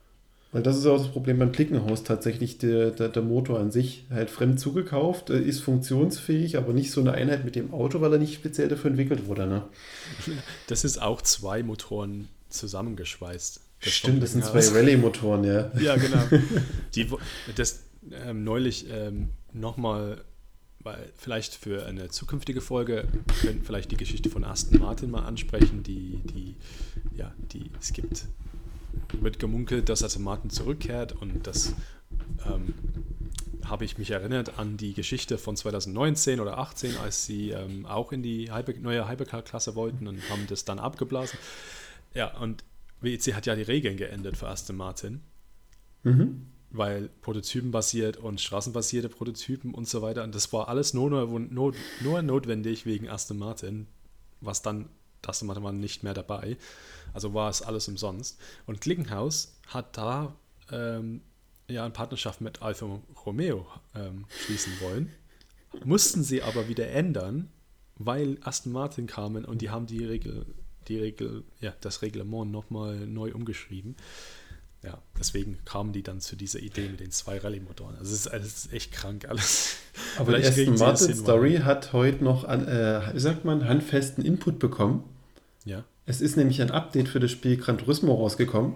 Weil 0.55 0.62
das 0.62 0.77
ist 0.77 0.87
auch 0.87 0.99
das 0.99 1.09
Problem 1.09 1.40
beim 1.40 1.51
Klickenhaus 1.51 2.05
tatsächlich. 2.05 2.59
Der, 2.59 2.93
der, 2.93 3.09
der 3.09 3.23
Motor 3.23 3.59
an 3.59 3.73
sich 3.73 4.07
halt 4.09 4.31
fremd 4.31 4.61
zugekauft, 4.61 5.31
äh, 5.31 5.40
ist 5.40 5.59
funktionsfähig, 5.59 6.57
aber 6.57 6.73
nicht 6.73 6.93
so 6.93 7.01
eine 7.01 7.11
Einheit 7.11 7.45
mit 7.45 7.57
dem 7.57 7.75
Auto, 7.75 8.01
weil 8.01 8.12
er 8.12 8.21
nicht 8.21 8.35
speziell 8.35 8.69
dafür 8.69 8.90
entwickelt 8.90 9.27
wurde. 9.27 9.49
Ne? 9.49 9.64
Das 10.69 10.85
ist 10.85 11.03
auch 11.03 11.23
zwei 11.23 11.64
Motoren 11.64 12.29
zusammengeschweißt. 12.51 13.61
Das 13.83 13.93
Stimmt, 13.93 14.23
das 14.23 14.33
sind 14.33 14.45
zwei 14.45 14.61
Rallye-Motoren, 14.61 15.43
ja. 15.43 15.73
Ja, 15.77 15.97
genau. 15.97 16.23
Die, 16.95 17.09
das 17.57 17.83
ähm, 18.25 18.45
neulich 18.45 18.87
ähm, 18.93 19.31
nochmal, 19.53 20.23
weil 20.79 21.11
vielleicht 21.17 21.57
für 21.57 21.85
eine 21.85 22.11
zukünftige 22.11 22.61
Folge 22.61 23.09
können 23.40 23.62
vielleicht 23.64 23.90
die 23.90 23.97
Geschichte 23.97 24.31
von 24.31 24.45
Aston 24.45 24.79
Martin 24.79 25.11
mal 25.11 25.25
ansprechen, 25.25 25.83
die, 25.83 26.21
die, 26.33 26.55
ja, 27.17 27.35
die, 27.53 27.73
es 27.81 27.93
gibt, 27.93 28.27
wird 29.22 29.38
gemunkelt, 29.38 29.88
dass 29.88 30.03
Aston 30.03 30.22
Martin 30.22 30.50
zurückkehrt 30.50 31.12
und 31.12 31.46
das 31.46 31.74
ähm, 32.46 32.74
habe 33.64 33.85
ich 33.85 33.98
mich 33.98 34.11
erinnert 34.11 34.59
an 34.59 34.77
die 34.77 34.94
Geschichte 34.94 35.38
von 35.38 35.57
2019 35.57 36.40
oder 36.40 36.53
2018, 36.53 36.96
als 36.98 37.24
sie 37.24 37.50
ähm, 37.50 37.87
auch 37.87 38.12
in 38.12 38.22
die 38.22 38.53
Hyper, 38.53 38.74
neue 38.81 39.09
Hypercar-Klasse 39.09 39.74
wollten 39.74 40.07
und 40.07 40.29
haben 40.31 40.46
das 40.48 40.64
dann 40.64 40.79
abgeblasen. 40.79 41.38
Ja, 42.12 42.37
und 42.38 42.64
WEC 43.00 43.35
hat 43.35 43.46
ja 43.46 43.57
die 43.57 43.62
Regeln 43.62 43.96
geändert 43.96 44.37
für 44.37 44.48
Aston 44.48 44.77
Martin. 44.77 45.20
Mhm 46.03 46.46
weil 46.74 47.09
Prototypen-basiert 47.20 48.16
und 48.16 48.40
straßenbasierte 48.40 49.09
Prototypen 49.09 49.72
und 49.72 49.88
so 49.88 50.03
weiter. 50.03 50.24
Und 50.24 50.35
das 50.35 50.53
war 50.53 50.68
alles 50.68 50.92
nur, 50.92 51.09
nur, 51.09 51.74
nur 52.03 52.22
notwendig 52.22 52.85
wegen 52.85 53.09
Aston 53.09 53.38
Martin, 53.38 53.87
was 54.40 54.61
dann 54.61 54.88
Aston 55.28 55.46
Martin 55.46 55.64
war 55.64 55.72
nicht 55.72 56.02
mehr 56.02 56.14
dabei. 56.14 56.56
Also 57.12 57.34
war 57.34 57.48
es 57.50 57.62
alles 57.62 57.88
umsonst. 57.88 58.38
Und 58.66 58.80
Klickenhaus 58.80 59.56
hat 59.68 59.96
da 59.96 60.34
ähm, 60.70 61.20
ja 61.68 61.84
eine 61.84 61.92
Partnerschaft 61.92 62.40
mit 62.40 62.62
Alfa 62.62 63.00
Romeo 63.24 63.66
ähm, 63.94 64.26
schließen 64.44 64.72
wollen. 64.80 65.12
Mussten 65.84 66.22
sie 66.22 66.42
aber 66.42 66.68
wieder 66.68 66.88
ändern, 66.88 67.50
weil 67.96 68.38
Aston 68.42 68.72
Martin 68.72 69.06
kamen 69.06 69.44
und 69.44 69.60
die 69.62 69.70
haben 69.70 69.87
die 69.87 70.04
Regel, 70.04 70.46
die 70.88 70.98
Regel, 70.98 71.44
ja, 71.60 71.74
das 71.80 72.02
Reglement 72.02 72.50
nochmal 72.50 73.06
neu 73.06 73.32
umgeschrieben. 73.32 73.96
Ja, 74.82 75.00
deswegen 75.18 75.58
kamen 75.64 75.92
die 75.92 76.02
dann 76.02 76.20
zu 76.20 76.37
dieser 76.37 76.60
Idee 76.60 76.90
mit 76.90 77.00
den 77.00 77.10
zwei 77.10 77.38
Rallye-Motoren. 77.38 77.96
Also 77.96 78.12
es 78.12 78.26
ist, 78.26 78.32
es 78.32 78.64
ist 78.66 78.72
echt 78.72 78.92
krank 78.92 79.26
alles. 79.26 79.76
Aber 80.18 80.37
die 80.37 80.44
Aston 80.44 80.74
Martin 80.76 81.14
Story 81.14 81.56
hat 81.64 81.94
heute 81.94 82.22
noch, 82.22 82.44
an, 82.44 82.68
äh, 82.68 83.18
sagt 83.18 83.46
man, 83.46 83.66
handfesten 83.66 84.22
Input 84.24 84.58
bekommen. 84.58 85.04
Ja. 85.64 85.85
Es 86.07 86.20
ist 86.20 86.37
nämlich 86.37 86.61
ein 86.61 86.70
Update 86.70 87.09
für 87.09 87.20
das 87.20 87.31
Spiel 87.31 87.57
Gran 87.57 87.79
Turismo 87.79 88.14
rausgekommen. 88.14 88.74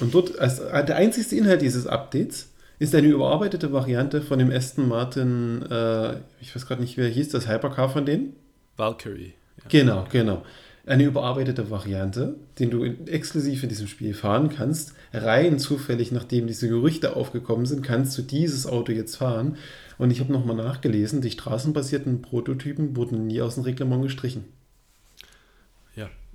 Und 0.00 0.14
dort, 0.14 0.38
als, 0.38 0.58
der 0.58 0.96
einzigste 0.96 1.36
Inhalt 1.36 1.62
dieses 1.62 1.86
Updates 1.86 2.50
ist 2.78 2.94
eine 2.94 3.08
überarbeitete 3.08 3.72
Variante 3.72 4.22
von 4.22 4.38
dem 4.38 4.50
Aston 4.50 4.88
Martin, 4.88 5.62
äh, 5.62 6.16
ich 6.40 6.54
weiß 6.54 6.66
gerade 6.66 6.80
nicht, 6.80 6.96
wer 6.96 7.08
hieß 7.08 7.30
das 7.30 7.48
Hypercar 7.48 7.88
von 7.88 8.06
denen? 8.06 8.34
Valkyrie. 8.76 9.34
Ja. 9.58 9.64
Genau, 9.68 10.06
genau 10.10 10.42
eine 10.84 11.04
überarbeitete 11.04 11.70
Variante, 11.70 12.36
den 12.58 12.70
du 12.70 12.84
exklusiv 12.84 13.62
in 13.62 13.68
diesem 13.68 13.86
Spiel 13.86 14.14
fahren 14.14 14.48
kannst. 14.48 14.94
Rein 15.12 15.58
zufällig, 15.58 16.10
nachdem 16.10 16.46
diese 16.46 16.68
Gerüchte 16.68 17.14
aufgekommen 17.14 17.66
sind, 17.66 17.82
kannst 17.82 18.18
du 18.18 18.22
dieses 18.22 18.66
Auto 18.66 18.90
jetzt 18.90 19.16
fahren. 19.16 19.56
Und 19.98 20.10
ich 20.10 20.20
habe 20.20 20.32
nochmal 20.32 20.56
nachgelesen, 20.56 21.20
die 21.20 21.30
straßenbasierten 21.30 22.22
Prototypen 22.22 22.96
wurden 22.96 23.26
nie 23.26 23.40
aus 23.40 23.54
dem 23.54 23.64
Reglement 23.64 24.02
gestrichen. 24.02 24.44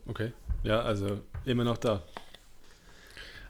Okay. 0.07 0.31
Ja, 0.63 0.81
also 0.81 1.19
immer 1.45 1.63
noch 1.63 1.77
da. 1.77 2.03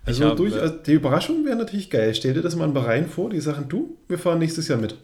Also, 0.05 0.25
hab, 0.25 0.37
durch, 0.37 0.53
also 0.53 0.75
die 0.77 0.93
Überraschung 0.93 1.43
wäre 1.45 1.57
natürlich 1.57 1.89
geil. 1.89 2.15
Stell 2.15 2.33
dir 2.33 2.41
das 2.41 2.55
mal 2.55 2.65
in 2.65 2.73
Bahrain 2.73 3.09
vor, 3.09 3.29
die 3.29 3.41
sagen, 3.41 3.67
du, 3.67 3.97
wir 4.07 4.17
fahren 4.17 4.39
nächstes 4.39 4.67
Jahr 4.69 4.79
mit. 4.79 4.95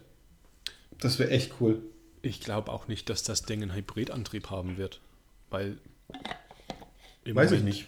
Das 1.00 1.20
wäre 1.20 1.30
echt 1.30 1.56
cool. 1.60 1.82
Ich 2.22 2.40
glaube 2.40 2.72
auch 2.72 2.88
nicht, 2.88 3.10
dass 3.10 3.24
das 3.24 3.44
Ding 3.44 3.62
einen 3.62 3.76
Hybridantrieb 3.76 4.50
haben 4.50 4.78
wird. 4.78 5.02
Weil. 5.50 5.78
Weiß 7.26 7.52
Moment, 7.52 7.54
ich 7.54 7.64
nicht. 7.64 7.88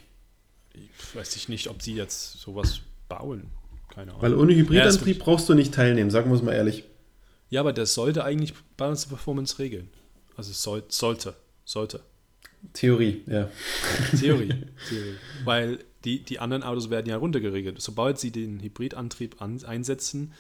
Ich 0.74 1.16
weiß 1.16 1.36
ich 1.38 1.48
nicht, 1.48 1.70
ob 1.70 1.82
sie 1.82 1.96
jetzt 1.96 2.34
sowas 2.34 2.82
bauen. 3.08 3.50
Keine 3.94 4.12
Ahnung. 4.12 4.22
Weil 4.22 4.36
ohne 4.36 4.54
Hybridantrieb 4.54 5.18
ja, 5.18 5.24
brauchst 5.24 5.48
du 5.48 5.54
nicht 5.54 5.74
teilnehmen, 5.74 6.12
sagen 6.12 6.30
wir 6.30 6.36
es 6.36 6.42
mal 6.42 6.54
ehrlich. 6.54 6.84
Ja, 7.50 7.62
aber 7.62 7.72
das 7.72 7.94
sollte 7.94 8.26
eigentlich 8.26 8.54
Balance 8.76 9.08
Performance 9.08 9.58
regeln. 9.60 9.90
Also 10.36 10.52
soll, 10.52 10.84
sollte. 10.90 11.36
Sollte. 11.64 12.02
Theorie, 12.74 13.24
ja. 13.28 13.50
Theorie. 14.20 14.50
Theorie. 14.90 15.16
Weil 15.44 15.80
die, 16.04 16.24
die 16.24 16.40
anderen 16.40 16.64
Autos 16.64 16.90
werden 16.90 17.10
ja 17.10 17.18
runtergeregelt. 17.18 17.82
Sobald 17.82 18.20
sie 18.20 18.32
den 18.32 18.60
Hybridantrieb 18.60 19.42
an, 19.42 19.64
einsetzen, 19.66 20.34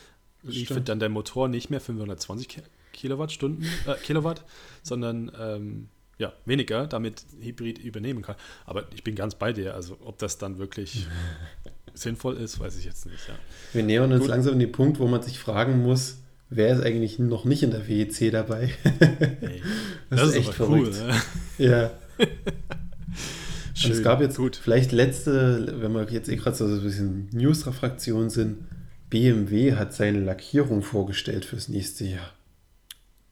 liefert 0.43 0.87
dann 0.89 0.99
der 0.99 1.09
Motor 1.09 1.47
nicht 1.47 1.69
mehr 1.69 1.81
520 1.81 2.61
Kilowattstunden, 2.93 3.65
äh, 3.87 3.95
Kilowatt, 4.03 4.45
sondern 4.83 5.31
ähm, 5.39 5.87
ja, 6.17 6.33
weniger, 6.45 6.87
damit 6.87 7.25
Hybrid 7.41 7.79
übernehmen 7.79 8.21
kann. 8.21 8.35
Aber 8.65 8.85
ich 8.93 9.03
bin 9.03 9.15
ganz 9.15 9.35
bei 9.35 9.51
dir. 9.51 9.73
Also, 9.73 9.97
ob 10.03 10.17
das 10.17 10.37
dann 10.37 10.59
wirklich 10.59 11.07
sinnvoll 11.93 12.37
ist, 12.37 12.59
weiß 12.59 12.77
ich 12.77 12.85
jetzt 12.85 13.05
nicht. 13.05 13.27
Ja. 13.27 13.33
Wir 13.73 13.83
nähern 13.83 14.11
uns 14.11 14.21
Gut. 14.21 14.29
langsam 14.29 14.53
an 14.53 14.59
den 14.59 14.71
Punkt, 14.71 14.99
wo 14.99 15.07
man 15.07 15.21
sich 15.21 15.39
fragen 15.39 15.81
muss, 15.81 16.19
wer 16.49 16.73
ist 16.73 16.83
eigentlich 16.83 17.19
noch 17.19 17.43
nicht 17.43 17.63
in 17.63 17.71
der 17.71 17.87
WEC 17.87 18.31
dabei? 18.31 18.69
Hey, 18.83 19.61
das, 20.09 20.19
das, 20.21 20.29
ist 20.29 20.35
echt 20.35 20.53
verrückt. 20.53 20.95
Cool, 20.95 21.07
ne? 21.07 21.21
Ja. 21.57 21.91
Schön, 23.73 23.91
es 23.91 24.03
gab 24.03 24.21
jetzt 24.21 24.37
gut. 24.37 24.55
vielleicht 24.55 24.91
letzte, 24.91 25.81
wenn 25.81 25.91
wir 25.93 26.09
jetzt 26.09 26.29
eh 26.29 26.37
gerade 26.37 26.55
so 26.55 26.65
ein 26.65 26.81
bisschen 26.81 27.29
News-Fraktion 27.31 28.29
sind, 28.29 28.65
BMW 29.09 29.75
hat 29.75 29.93
seine 29.93 30.19
Lackierung 30.19 30.81
vorgestellt 30.81 31.45
fürs 31.45 31.67
nächste 31.67 32.05
Jahr. 32.05 32.33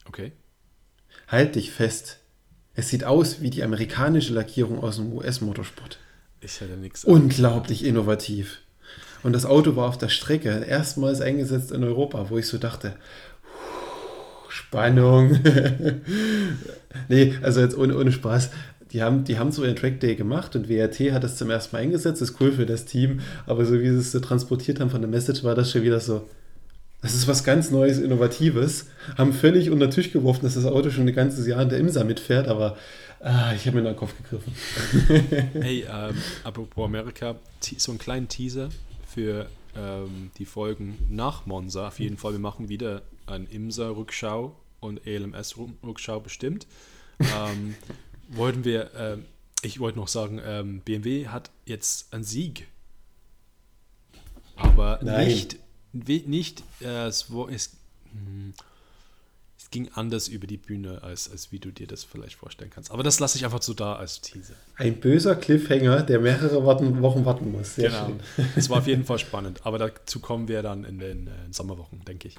Okay. 0.06 0.34
Halt 1.28 1.56
dich 1.56 1.72
fest. 1.72 2.20
Es 2.76 2.90
sieht 2.90 3.04
aus 3.04 3.42
wie 3.42 3.50
die 3.50 3.64
amerikanische 3.64 4.34
Lackierung 4.34 4.84
aus 4.84 4.98
dem 4.98 5.14
US-Motorsport. 5.14 6.00
Ich 6.42 6.60
hätte 6.60 6.78
nichts. 6.78 7.06
Unglaublich 7.06 7.86
innovativ. 7.86 8.60
Und 9.24 9.34
das 9.34 9.46
Auto 9.46 9.76
war 9.76 9.88
auf 9.88 9.98
der 9.98 10.10
Strecke 10.10 10.66
erstmals 10.68 11.22
eingesetzt 11.22 11.72
in 11.72 11.84
Europa, 11.84 12.30
wo 12.30 12.38
ich 12.38 12.48
so 12.48 12.58
dachte, 12.58 12.98
Spannung. 14.50 15.40
nee, 17.10 17.36
also 17.42 17.62
jetzt 17.62 17.78
ohne, 17.78 17.98
ohne 17.98 18.12
Spaß. 18.12 18.52
Die 18.94 19.02
haben, 19.02 19.24
die 19.24 19.40
haben 19.40 19.52
so 19.52 19.64
einen 19.64 19.76
Track 19.76 20.00
Day 20.00 20.16
gemacht 20.16 20.56
und 20.56 20.70
WRT 20.70 21.12
hat 21.12 21.24
das 21.24 21.36
zum 21.36 21.50
ersten 21.50 21.76
Mal 21.76 21.82
eingesetzt. 21.82 22.22
Das 22.22 22.30
ist 22.30 22.40
cool 22.40 22.52
für 22.52 22.68
das 22.68 22.86
Team, 22.86 23.22
aber 23.48 23.66
so 23.66 23.80
wie 23.80 23.90
sie 23.90 23.98
es 23.98 24.12
so 24.12 24.20
transportiert 24.20 24.80
haben 24.80 24.92
von 24.92 25.02
der 25.02 25.10
Message, 25.10 25.44
war 25.44 25.56
das 25.56 25.72
schon 25.72 25.82
wieder 25.82 26.00
so, 26.00 26.30
das 27.02 27.16
ist 27.16 27.28
was 27.28 27.44
ganz 27.44 27.72
Neues, 27.72 27.98
Innovatives. 27.98 28.88
Haben 29.18 29.34
völlig 29.34 29.72
unter 29.72 29.88
den 29.88 29.92
Tisch 29.92 30.12
geworfen, 30.14 30.44
dass 30.44 30.54
das 30.54 30.66
Auto 30.66 30.92
schon 30.92 31.08
ein 31.08 31.16
ganzes 31.16 31.48
Jahr 31.48 31.64
in 31.64 31.70
der 31.70 31.80
IMSA 31.80 32.04
mitfährt, 32.04 32.48
aber 32.48 32.78
ah, 33.20 33.52
ich 33.56 33.66
habe 33.66 33.78
mir 33.78 33.80
in 33.80 33.86
den 33.88 33.96
Kopf 33.96 34.14
gegriffen. 34.16 34.54
hey, 35.62 35.86
ähm, 35.92 36.16
apropos 36.44 36.86
Amerika, 36.86 37.36
so 37.60 37.92
einen 37.92 38.00
kleinen 38.00 38.28
Teaser 38.28 38.70
für 39.08 39.48
ähm, 39.76 40.30
die 40.38 40.46
Folgen 40.46 41.00
nach 41.10 41.48
Monza. 41.48 41.88
Auf 41.88 42.00
jeden 42.00 42.18
Fall, 42.18 42.34
wir 42.34 42.40
machen 42.40 42.70
wieder 42.70 43.02
ein 43.26 43.48
IMSA-Rückschau 43.48 44.56
und 44.82 45.08
ELMS-Rückschau 45.08 46.20
bestimmt. 46.20 46.68
Ähm, 47.20 47.74
wollten 48.30 48.64
wir, 48.64 48.94
äh, 48.94 49.18
ich 49.62 49.80
wollte 49.80 50.00
noch 50.00 50.08
sagen, 50.08 50.42
ähm, 50.44 50.82
BMW 50.82 51.28
hat 51.28 51.52
jetzt 51.66 52.14
einen 52.14 52.24
Sieg. 52.24 52.68
Aber 54.56 55.00
Nein. 55.02 55.28
nicht 55.28 55.58
nicht, 55.94 56.64
äh, 56.82 57.06
es, 57.08 57.30
es, 57.52 57.72
hm, 58.12 58.54
es 59.58 59.70
ging 59.70 59.90
anders 59.94 60.28
über 60.28 60.48
die 60.48 60.58
Bühne, 60.58 61.04
als, 61.04 61.30
als 61.30 61.52
wie 61.52 61.60
du 61.60 61.72
dir 61.72 61.88
das 61.88 62.04
vielleicht 62.04 62.36
vorstellen 62.36 62.72
kannst. 62.74 62.92
Aber 62.92 63.04
das 63.04 63.20
lasse 63.20 63.38
ich 63.38 63.46
einfach 63.46 63.62
so 63.62 63.74
da 63.74 63.96
als 63.96 64.22
Teaser. 64.22 64.56
Ein 64.76 65.00
böser 65.00 65.36
Cliffhanger, 65.36 66.04
der 66.04 66.20
mehrere 66.20 66.64
Wochen 66.64 67.26
warten 67.26 67.52
muss. 67.52 67.76
Sehr 67.76 67.90
genau. 67.90 68.08
schön. 68.08 68.20
Es 68.56 68.70
war 68.70 68.80
auf 68.80 68.88
jeden 68.88 69.06
Fall 69.06 69.20
spannend. 69.20 69.62
Aber 69.64 69.78
dazu 69.78 70.20
kommen 70.20 70.48
wir 70.48 70.64
dann 70.64 70.84
in 70.84 71.00
den 71.00 71.28
äh, 71.28 71.32
Sommerwochen, 71.52 72.04
denke 72.06 72.28
ich. 72.28 72.38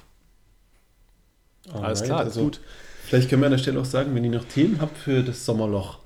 Alles 1.69 2.01
Alright, 2.01 2.03
klar, 2.03 2.19
also 2.19 2.43
gut. 2.43 2.61
Vielleicht 3.07 3.29
können 3.29 3.41
wir 3.41 3.47
an 3.47 3.51
der 3.53 3.59
Stelle 3.59 3.79
auch 3.79 3.85
sagen, 3.85 4.13
wenn 4.15 4.23
ihr 4.23 4.31
noch 4.31 4.45
Themen 4.45 4.81
habt 4.81 4.97
für 4.97 5.21
das 5.23 5.45
Sommerloch. 5.45 5.99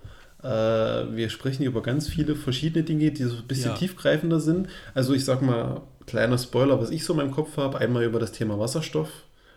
Äh, 0.44 0.48
wir 0.48 1.30
sprechen 1.30 1.60
hier 1.60 1.68
über 1.68 1.82
ganz 1.82 2.08
viele 2.08 2.36
verschiedene 2.36 2.84
Dinge, 2.84 3.12
die 3.12 3.24
so 3.24 3.38
ein 3.38 3.48
bisschen 3.48 3.72
Ja. 3.72 3.78
tiefgreifender 3.78 4.40
sind. 4.40 4.68
Also 4.94 5.14
ich 5.14 5.26
sag 5.26 5.42
mal, 5.42 5.82
kleiner 6.08 6.38
Spoiler, 6.38 6.80
was 6.82 6.90
ich 6.92 7.04
so 7.06 7.14
in 7.14 7.18
meinem 7.18 7.32
Kopf 7.32 7.58
habe, 7.58 7.78
einmal 7.80 8.04
über 8.04 8.20
das 8.20 8.32
Thema 8.32 8.58
Wasserstoff, 8.60 9.10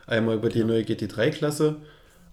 einmal 0.06 0.36
über 0.36 0.48
die 0.48 0.64
neue 0.64 0.82
GT3-Klasse. 0.82 1.76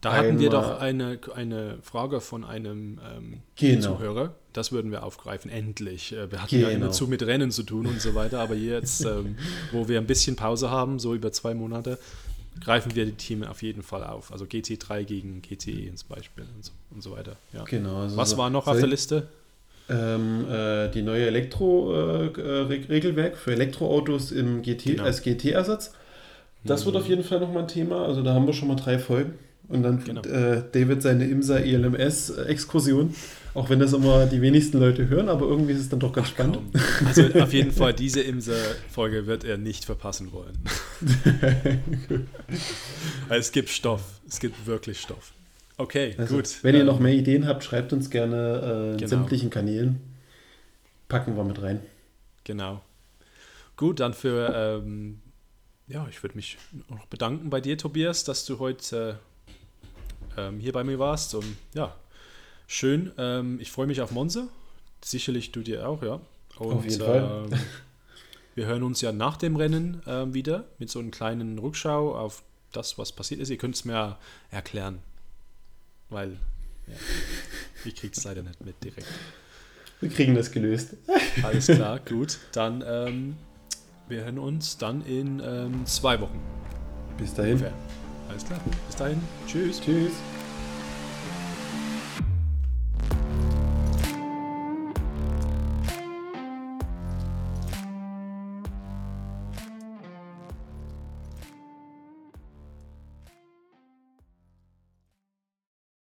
Da 0.02 0.14
hatten 0.16 0.40
wir 0.40 0.50
doch 0.50 0.80
eine, 0.80 1.20
eine 1.36 1.78
Frage 1.82 2.22
von 2.22 2.46
einem 2.46 3.00
ähm, 3.18 3.42
Genau. 3.58 3.82
Zuhörer. 3.98 4.34
Das 4.54 4.72
würden 4.72 4.92
wir 4.92 5.04
aufgreifen, 5.04 5.52
endlich. 5.52 6.14
Äh, 6.14 6.32
Wir 6.32 6.42
hatten 6.42 6.60
ja 6.60 6.70
Genau. 6.70 6.86
immer 6.86 6.92
zu 6.92 7.08
mit 7.08 7.22
Rennen 7.24 7.52
zu 7.52 7.64
tun 7.64 7.86
und 7.86 8.00
so 8.02 8.16
weiter, 8.16 8.40
aber 8.40 8.56
jetzt, 8.56 9.04
ähm, 9.06 9.36
wo 9.74 9.88
wir 9.90 10.00
ein 10.00 10.08
bisschen 10.08 10.36
Pause 10.38 10.72
haben, 10.72 11.00
so 11.00 11.14
über 11.14 11.32
zwei 11.34 11.54
Monate, 11.54 12.00
greifen 12.64 12.96
wir 12.96 13.06
die 13.06 13.14
Themen 13.14 13.44
auf 13.46 13.62
jeden 13.64 13.84
Fall 13.84 14.04
auf. 14.04 14.32
Also 14.32 14.46
GT3 14.46 15.04
gegen 15.04 15.42
GTE 15.42 15.94
zum 15.96 16.10
Beispiel 16.10 16.46
und 16.56 16.66
so, 16.66 16.72
und 16.92 17.04
so 17.04 17.12
weiter. 17.12 17.36
Ja. 17.54 17.64
Genau. 17.64 18.02
Also 18.02 18.18
Was 18.18 18.38
war 18.38 18.50
noch 18.50 18.68
auf 18.68 18.78
der 18.78 18.88
Liste? 18.88 19.28
Ähm, 19.90 20.46
äh, 20.50 20.90
die 20.90 21.02
neue 21.02 21.26
Elektro-Regelwerk 21.28 23.38
für 23.38 23.54
Elektroautos 23.54 24.32
im 24.32 24.62
GT 24.62 24.92
Genau. 24.92 25.04
als 25.04 25.22
GT-Ersatz. 25.24 25.94
Das 26.64 26.86
wird 26.86 26.96
Mhm. 26.96 27.02
auf 27.02 27.08
jeden 27.08 27.24
Fall 27.24 27.40
nochmal 27.40 27.64
ein 27.64 27.68
Thema. 27.68 28.06
Also 28.06 28.22
da 28.22 28.34
haben 28.34 28.46
wir 28.46 28.54
schon 28.54 28.68
mal 28.68 28.76
drei 28.76 29.00
Folgen. 29.00 29.34
Und 29.68 29.84
dann 29.84 30.04
Genau. 30.04 30.22
äh, 30.24 30.64
David 30.72 31.02
seine 31.02 31.26
IMSA 31.28 31.58
ELMS-Exkursion. 31.60 33.16
Auch 33.54 33.70
wenn 33.70 33.80
das 33.80 33.94
immer 33.94 34.26
die 34.28 34.42
wenigsten 34.42 34.80
Leute 34.80 35.08
hören, 35.10 35.28
aber 35.30 35.48
irgendwie 35.48 35.74
ist 35.74 35.80
es 35.80 35.90
dann 35.90 36.00
doch 36.00 36.14
ganz 36.14 36.30
spannend. 36.30 36.58
Kaum. 36.74 37.08
Also 37.08 37.24
auf 37.40 37.52
jeden 37.54 37.72
Fall, 37.72 37.94
diese 37.96 38.22
Imse-Folge 38.22 39.26
wird 39.28 39.44
er 39.44 39.58
nicht 39.58 39.86
verpassen 39.86 40.32
wollen. 40.32 40.58
es 43.30 43.52
gibt 43.52 43.70
Stoff. 43.70 44.20
Es 44.28 44.40
gibt 44.40 44.66
wirklich 44.66 45.00
Stoff. 45.02 45.32
Okay, 45.78 46.14
Also, 46.18 46.36
gut. 46.36 46.50
Wenn 46.64 46.76
ihr 46.76 46.82
Ähm, 46.82 46.88
noch 46.88 47.00
mehr 47.00 47.14
Ideen 47.14 47.48
habt, 47.48 47.64
schreibt 47.64 47.94
uns 47.94 48.10
gerne 48.10 48.62
äh, 48.64 48.92
in 48.92 48.98
Genau. 48.98 49.10
sämtlichen 49.10 49.50
Kanälen. 49.50 50.00
Packen 51.08 51.36
wir 51.38 51.44
mit 51.44 51.62
rein. 51.62 51.80
Genau. 52.44 52.82
Gut, 53.78 54.00
dann 54.00 54.14
für, 54.14 54.82
ähm, 54.84 55.22
ja, 55.88 56.06
ich 56.10 56.22
würde 56.22 56.36
mich 56.36 56.58
noch 56.90 57.06
bedanken 57.08 57.50
bei 57.50 57.62
dir, 57.62 57.78
Tobias, 57.78 58.26
dass 58.26 58.46
du 58.46 58.60
heute 58.60 59.20
äh, 60.38 60.42
ähm, 60.42 60.60
hier 60.60 60.74
bei 60.74 60.84
mir 60.84 61.00
warst. 61.00 61.34
Und 61.34 61.46
ja, 61.74 61.96
schön. 62.70 63.12
Ähm, 63.18 63.60
ich 63.60 63.72
freue 63.72 63.88
mich 63.88 64.00
auf 64.00 64.12
Monza. 64.12 64.48
Sicherlich 65.04 65.52
du 65.52 65.62
dir 65.62 65.90
auch, 65.90 66.02
ja. 66.04 66.22
Und, 66.58 66.74
Auf 66.74 66.86
jeden 66.86 67.02
Fall. 67.02 67.48
ähm, 67.52 67.60
wir 68.56 68.66
hören 68.66 68.84
uns 68.84 69.02
ja 69.02 69.12
nach 69.12 69.38
dem 69.38 69.56
Rennen 69.56 70.02
ähm, 70.08 70.34
wieder 70.34 70.66
mit 70.78 70.90
so 70.90 71.00
einer 71.00 71.12
kleinen 71.12 71.58
Rückschau 71.60 72.16
auf 72.16 72.44
das, 72.72 72.98
was 72.98 73.12
passiert 73.12 73.42
ist. 73.42 73.50
Ihr 73.50 73.58
könnt 73.58 73.76
es 73.76 73.86
mir 73.86 74.18
erklären, 74.52 75.00
weil 76.10 76.38
ja, 76.88 76.96
ich 77.86 77.96
kriege 77.96 78.14
es 78.16 78.24
leider 78.24 78.44
nicht 78.44 78.64
mit 78.64 78.82
direkt. 78.84 79.08
Wir 80.02 80.10
kriegen 80.10 80.36
das 80.36 80.52
gelöst. 80.52 80.96
Alles 81.44 81.68
klar, 81.68 82.00
gut. 82.00 82.38
Dann, 82.54 82.84
ähm, 82.86 83.38
wir 84.08 84.24
hören 84.24 84.40
uns 84.40 84.78
dann 84.78 85.06
in 85.06 85.42
ähm, 85.44 85.86
zwei 85.86 86.20
Wochen 86.22 86.40
Bis 87.18 87.34
dahin. 87.34 87.54
ungefähr. 87.54 87.74
Alles 88.30 88.46
klar. 88.46 88.60
Bis 88.88 88.96
dahin. 88.96 89.22
Tschüss. 89.48 89.82
Tschüss. 89.82 90.14